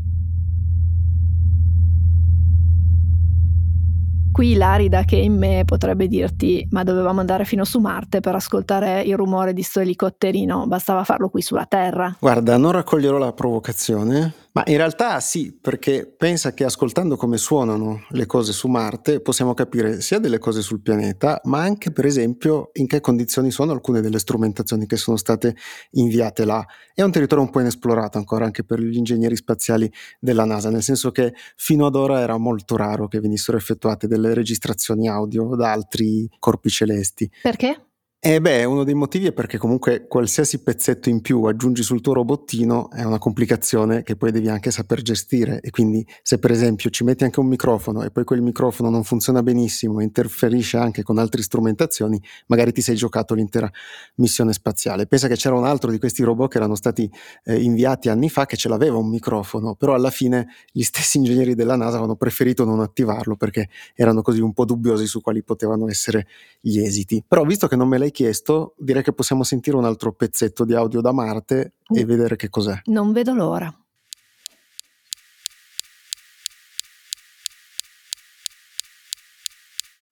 Qui 4.39 4.55
l'arida 4.55 5.03
che 5.03 5.17
in 5.17 5.37
me 5.37 5.65
potrebbe 5.65 6.07
dirti 6.07 6.65
ma 6.71 6.85
dovevamo 6.85 7.19
andare 7.19 7.45
fino 7.45 7.65
su 7.65 7.81
Marte 7.81 8.21
per 8.21 8.37
ascoltare 8.37 9.03
il 9.03 9.17
rumore 9.17 9.53
di 9.53 9.63
sto 9.63 9.81
elicotterino, 9.81 10.69
bastava 10.69 11.03
farlo 11.03 11.29
qui 11.29 11.43
sulla 11.43 11.67
Terra. 11.67 12.15
Guarda, 12.21 12.57
non 12.57 12.71
raccoglierò 12.71 13.19
la 13.19 13.33
provocazione, 13.33 14.33
ma 14.53 14.63
in 14.67 14.77
realtà 14.77 15.21
sì, 15.21 15.53
perché 15.53 16.07
pensa 16.07 16.53
che 16.53 16.65
ascoltando 16.65 17.17
come 17.17 17.37
suonano 17.37 18.07
le 18.11 18.27
cose 18.27 18.53
su 18.53 18.69
Marte 18.69 19.21
possiamo 19.21 19.55
capire 19.55 20.01
sia 20.01 20.19
delle 20.19 20.39
cose 20.39 20.63
sul 20.63 20.81
pianeta, 20.81 21.41
ma 21.45 21.61
anche 21.61 21.93
per 21.93 22.07
esempio 22.07 22.71
in 22.75 22.87
che 22.87 23.01
condizioni 23.01 23.51
sono 23.51 23.73
alcune 23.73 24.01
delle 24.01 24.19
strumentazioni 24.19 24.87
che 24.87 24.97
sono 24.97 25.17
state 25.17 25.57
inviate 25.93 26.45
là. 26.45 26.65
È 26.95 27.03
un 27.03 27.13
territorio 27.13 27.45
un 27.45 27.51
po' 27.51 27.61
inesplorato 27.61 28.19
ancora 28.19 28.45
anche 28.45 28.65
per 28.65 28.81
gli 28.81 28.97
ingegneri 28.97 29.37
spaziali 29.37 29.91
della 30.19 30.45
NASA, 30.45 30.71
nel 30.71 30.83
senso 30.83 31.11
che 31.11 31.35
fino 31.57 31.87
ad 31.87 31.95
ora 31.95 32.21
era 32.21 32.37
molto 32.39 32.77
raro 32.77 33.09
che 33.09 33.21
venissero 33.21 33.57
effettuate 33.57 34.07
delle 34.07 34.35
registrazioni 34.35 35.09
audio 35.09 35.55
da 35.57 35.73
altri 35.73 36.29
corpi 36.39 36.71
celesti. 36.71 37.31
Perché? 37.43 37.88
Eh 38.21 38.41
beh, 38.41 38.65
uno 38.65 38.83
dei 38.83 38.95
motivi 38.95 39.29
è 39.29 39.33
perché 39.33 39.59
comunque 39.59 40.09
qualsiasi 40.09 40.61
pezzetto 40.65 41.09
in 41.09 41.21
più 41.21 41.45
aggiungi 41.45 41.85
sul 41.85 42.01
tuo 42.01 42.15
robottino 42.15 42.91
è 42.91 43.05
una 43.05 43.19
complicazione 43.19 44.03
che 44.03 44.17
poi 44.17 44.33
devi 44.33 44.49
anche 44.49 44.73
saper 44.73 45.03
gestire 45.03 45.61
e 45.61 45.71
quindi 45.71 46.05
se 46.23 46.41
per 46.41 46.51
esempio 46.51 46.91
ci 46.91 47.05
metti 47.05 47.23
anche 47.23 47.39
un 47.39 47.47
microfono 47.47 48.03
e 48.03 48.11
poi 48.11 48.25
quel 48.25 48.43
microfono 48.43 48.91
non 48.91 49.05
funziona 49.05 49.41
benissimo 49.45 50.01
e 50.01 50.03
interferisce 50.03 50.79
anche 50.79 51.05
con 51.05 51.19
altre 51.19 51.43
strumentazioni, 51.43 52.21
magari 52.49 52.73
ti 52.73 52.81
sei 52.81 52.97
giocato 52.97 53.35
l'intera 53.35 53.71
missione 54.17 54.53
spaziale. 54.53 55.07
Pensa 55.07 55.29
che 55.29 55.37
c'era 55.37 55.55
un 55.55 55.65
altro 55.65 55.93
di 55.93 56.01
questi 56.01 56.25
robot 56.25 56.51
che 56.51 56.57
erano 56.57 56.75
stati 56.75 57.09
eh, 57.45 57.63
inviati 57.63 58.09
anni 58.09 58.29
fa 58.29 58.47
che 58.47 58.57
ce 58.57 58.69
l'aveva 58.69 58.97
un 58.97 59.09
microfono, 59.09 59.77
però 59.77 59.95
alla 59.95 60.11
fine 60.11 60.49
gli 60.73 60.83
stessi 60.83 61.19
ingegneri 61.19 61.55
della 61.55 61.77
NASA 61.77 61.91
avevano 61.91 62.17
preferito 62.17 62.65
non 62.65 62.81
attivarlo 62.81 63.37
perché 63.37 63.69
erano 63.95 64.23
così 64.23 64.41
un 64.41 64.53
po' 64.53 64.65
dubbiosi 64.65 65.07
su 65.07 65.21
quali 65.21 65.45
potevano 65.45 65.89
essere 65.89 66.27
gli 66.61 66.81
esiti. 66.81 67.23
Però 67.25 67.45
visto 67.45 67.69
che 67.69 67.77
non 67.77 67.87
me 67.87 67.97
l'hai 67.99 68.07
l'hai 68.09 68.11
chiesto, 68.11 68.75
direi 68.79 69.03
che 69.03 69.13
possiamo 69.13 69.45
sentire 69.45 69.77
un 69.77 69.85
altro 69.85 70.13
pezzetto 70.13 70.65
di 70.65 70.75
audio 70.75 71.01
da 71.01 71.13
Marte 71.13 71.75
e 71.87 72.05
vedere 72.05 72.37
che 72.37 72.49
cos'è. 72.49 72.81
Non 72.85 73.13
vedo 73.13 73.35
l'ora. 73.35 73.73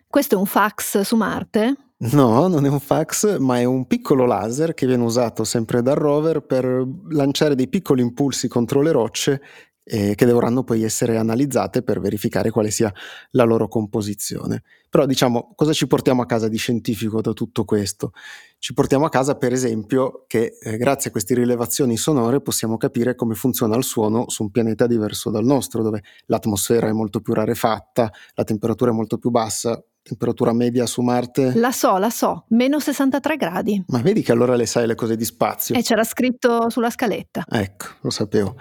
Questo 0.09 0.35
è 0.35 0.39
un 0.39 0.47
fax 0.47 1.01
su 1.01 1.17
Marte? 1.17 1.77
No, 1.99 2.47
non 2.47 2.65
è 2.65 2.69
un 2.69 2.81
fax, 2.81 3.39
ma 3.39 3.59
è 3.59 3.65
un 3.65 3.87
piccolo 3.87 4.25
laser 4.25 4.75
che 4.75 4.87
viene 4.87 5.03
usato 5.03 5.45
sempre 5.45 5.83
dal 5.83 5.95
rover 5.95 6.41
per 6.41 6.87
lanciare 7.09 7.55
dei 7.55 7.69
piccoli 7.69 8.03
impulsi 8.03 8.49
contro 8.49 8.81
le 8.83 8.93
rocce 8.93 9.43
eh, 9.89 10.17
che 10.17 10.27
dovranno 10.27 10.65
poi 10.65 10.83
essere 10.83 11.17
analizzate 11.17 11.83
per 11.83 12.01
verificare 12.01 12.51
quale 12.51 12.71
sia 12.71 12.93
la 13.31 13.45
loro 13.45 13.69
composizione. 13.69 14.65
Però 14.91 15.07
diciamo, 15.07 15.53
cosa 15.55 15.73
ci 15.73 15.87
portiamo 15.87 16.23
a 16.23 16.27
casa 16.27 16.49
di 16.49 16.57
scientifico 16.57 17.21
da 17.21 17.33
tutto 17.33 17.65
questo? 17.65 18.13
Ci 18.59 18.73
portiamo 18.73 19.05
a 19.05 19.09
casa, 19.09 19.37
per 19.37 19.53
esempio, 19.53 20.25
che 20.27 20.59
eh, 20.61 20.77
grazie 20.77 21.11
a 21.11 21.13
queste 21.13 21.35
rilevazioni 21.35 21.97
sonore 21.97 22.41
possiamo 22.41 22.77
capire 22.77 23.15
come 23.15 23.35
funziona 23.35 23.77
il 23.77 23.85
suono 23.85 24.29
su 24.29 24.43
un 24.43 24.51
pianeta 24.51 24.89
diverso 24.89 25.31
dal 25.31 25.45
nostro, 25.45 25.83
dove 25.83 26.03
l'atmosfera 26.27 26.89
è 26.89 26.93
molto 26.93 27.21
più 27.21 27.33
rarefatta, 27.33 28.11
la 28.35 28.45
temperatura 28.45 28.91
è 28.91 28.95
molto 28.95 29.19
più 29.19 29.31
bassa, 29.31 29.81
temperatura 30.03 30.53
media 30.53 30.87
su 30.87 31.03
Marte? 31.03 31.53
La 31.55 31.71
so, 31.73 31.97
la 31.99 32.11
so, 32.11 32.45
meno 32.49 32.81
63 32.81 33.37
gradi. 33.37 33.85
Ma 33.89 34.01
vedi 34.01 34.23
che 34.23 34.33
allora 34.33 34.57
le 34.57 34.67
sai 34.67 34.87
le 34.87 34.95
cose 34.97 35.15
di 35.17 35.25
spazio. 35.25 35.77
E 35.77 35.83
c'era 35.83 36.03
scritto 36.03 36.71
sulla 36.71 36.91
scaletta. 36.91 37.45
Ecco, 37.49 37.87
lo 38.01 38.11
sapevo. 38.11 38.57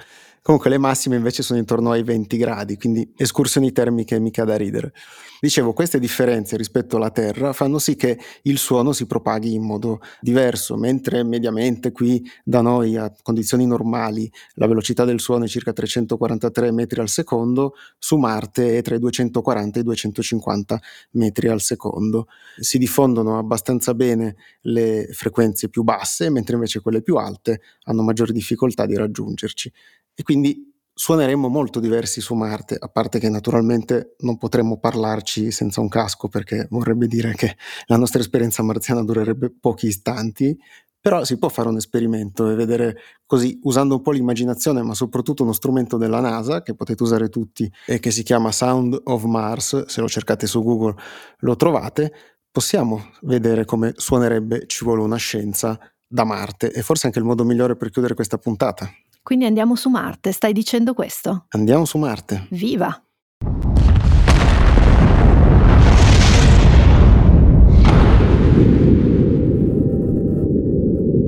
Comunque 0.45 0.69
le 0.69 0.77
massime 0.77 1.15
invece 1.15 1.41
sono 1.41 1.57
intorno 1.57 1.89
ai 1.89 2.03
20 2.03 2.37
gradi, 2.37 2.77
quindi 2.77 3.11
escursioni 3.17 3.71
termiche 3.71 4.19
mica 4.19 4.43
da 4.43 4.55
ridere. 4.55 4.93
Dicevo, 5.39 5.73
queste 5.73 5.99
differenze 5.99 6.55
rispetto 6.57 6.95
alla 6.95 7.11
Terra 7.11 7.51
fanno 7.53 7.77
sì 7.77 7.95
che 7.95 8.17
il 8.43 8.57
suono 8.57 8.93
si 8.93 9.05
propaghi 9.05 9.53
in 9.53 9.63
modo 9.63 9.99
diverso, 10.21 10.77
mentre 10.77 11.23
mediamente 11.23 11.91
qui 11.91 12.23
da 12.43 12.61
noi 12.61 12.95
a 12.95 13.13
condizioni 13.21 13.65
normali 13.65 14.31
la 14.53 14.67
velocità 14.67 15.03
del 15.03 15.19
suono 15.19 15.43
è 15.45 15.47
circa 15.47 15.73
343 15.73 16.71
metri 16.71 17.01
al 17.01 17.09
secondo, 17.09 17.73
su 17.97 18.17
Marte 18.17 18.77
è 18.77 18.81
tra 18.81 18.95
i 18.95 18.99
240 18.99 19.77
e 19.77 19.81
i 19.81 19.85
250 19.85 20.79
metri 21.11 21.47
al 21.49 21.61
secondo. 21.61 22.27
Si 22.57 22.77
diffondono 22.77 23.37
abbastanza 23.37 23.93
bene 23.93 24.35
le 24.61 25.07
frequenze 25.11 25.69
più 25.69 25.83
basse, 25.83 26.29
mentre 26.29 26.55
invece 26.55 26.79
quelle 26.79 27.01
più 27.01 27.15
alte 27.17 27.61
hanno 27.83 28.03
maggiori 28.03 28.31
difficoltà 28.31 28.85
di 28.85 28.95
raggiungerci 28.95 29.71
e 30.15 30.23
quindi 30.23 30.74
suoneremmo 30.97 31.49
molto 31.49 31.81
diversi 31.81 32.21
su 32.21 32.35
Marte, 32.35 32.77
a 32.79 32.87
parte 32.87 33.19
che 33.19 33.29
naturalmente 33.29 34.15
non 34.19 34.37
potremmo 34.37 34.79
parlarci 34.79 35.51
senza 35.51 35.81
un 35.81 35.89
casco 35.89 36.29
perché 36.29 36.67
vorrebbe 36.69 37.07
dire 37.07 37.33
che 37.35 37.57
la 37.87 37.97
nostra 37.97 38.21
esperienza 38.21 38.63
marziana 38.63 39.03
durerebbe 39.03 39.53
pochi 39.59 39.87
istanti, 39.87 40.57
però 41.01 41.25
si 41.25 41.37
può 41.37 41.49
fare 41.49 41.67
un 41.67 41.75
esperimento 41.75 42.49
e 42.49 42.55
vedere 42.55 42.97
così, 43.25 43.59
usando 43.63 43.95
un 43.95 44.01
po' 44.01 44.11
l'immaginazione, 44.11 44.81
ma 44.81 44.95
soprattutto 44.95 45.43
uno 45.43 45.51
strumento 45.51 45.97
della 45.97 46.21
NASA 46.21 46.63
che 46.63 46.73
potete 46.73 47.03
usare 47.03 47.27
tutti 47.27 47.69
e 47.85 47.99
che 47.99 48.09
si 48.09 48.23
chiama 48.23 48.51
Sound 48.53 49.01
of 49.03 49.23
Mars, 49.25 49.85
se 49.85 49.99
lo 50.01 50.07
cercate 50.07 50.47
su 50.47 50.63
Google 50.63 50.95
lo 51.39 51.55
trovate, 51.57 52.11
possiamo 52.49 53.11
vedere 53.23 53.65
come 53.65 53.91
suonerebbe 53.97 54.65
Ci 54.65 54.85
vuole 54.85 55.01
una 55.01 55.17
scienza 55.17 55.77
da 56.07 56.23
Marte. 56.23 56.71
E 56.71 56.81
forse 56.81 57.07
anche 57.07 57.19
il 57.19 57.25
modo 57.25 57.43
migliore 57.43 57.75
per 57.75 57.89
chiudere 57.89 58.13
questa 58.13 58.37
puntata. 58.37 58.89
Quindi 59.25 59.45
andiamo 59.45 59.73
su 59.75 59.89
Marte, 59.89 60.31
stai 60.31 60.53
dicendo 60.53 60.93
questo? 60.93 61.45
Andiamo 61.49 61.85
su 61.85 61.97
Marte. 61.97 62.45
Viva! 62.51 62.95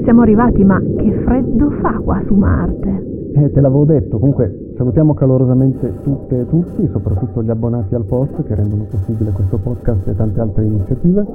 Siamo 0.04 0.22
arrivati, 0.22 0.64
ma 0.64 0.80
che 0.80 1.24
freddo 1.26 1.72
fa 1.82 1.94
qua 1.94 2.22
su 2.28 2.36
Marte? 2.36 3.32
Eh, 3.34 3.52
te 3.52 3.62
l'avevo 3.62 3.86
detto, 3.86 4.20
comunque 4.20 4.74
salutiamo 4.78 5.16
calorosamente 5.16 5.92
tutte 6.04 6.42
e 6.42 6.48
tutti, 6.48 6.88
soprattutto 6.92 7.42
gli 7.42 7.50
abbonati 7.50 7.96
al 7.96 8.06
post 8.06 8.44
che 8.44 8.54
rendono 8.54 8.84
possibile 8.84 9.32
questo 9.32 9.58
podcast 9.58 10.08
e 10.08 10.16
tante 10.16 10.40
altre 10.40 10.66
iniziative. 10.66 11.26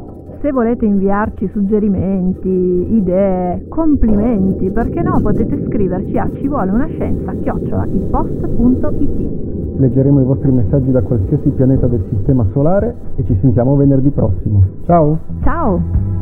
Se 0.43 0.51
volete 0.51 0.85
inviarci 0.85 1.49
suggerimenti, 1.53 2.49
idee, 2.49 3.67
complimenti, 3.69 4.73
perché 4.73 5.01
no, 5.01 5.21
potete 5.23 5.65
scriverci 5.69 6.19
a 6.19 6.29
ci 6.35 6.49
vuole 6.49 6.73
una 6.73 6.89
scienza 6.89 7.33
chiocciolaipost.it. 7.33 9.79
Leggeremo 9.79 10.21
i 10.21 10.25
vostri 10.25 10.51
messaggi 10.51 10.91
da 10.91 11.01
qualsiasi 11.03 11.49
pianeta 11.51 11.87
del 11.87 12.03
sistema 12.09 12.45
solare 12.51 12.93
e 13.15 13.25
ci 13.25 13.39
sentiamo 13.41 13.77
venerdì 13.77 14.11
prossimo. 14.11 14.65
Ciao! 14.85 15.17
Ciao! 15.45 16.22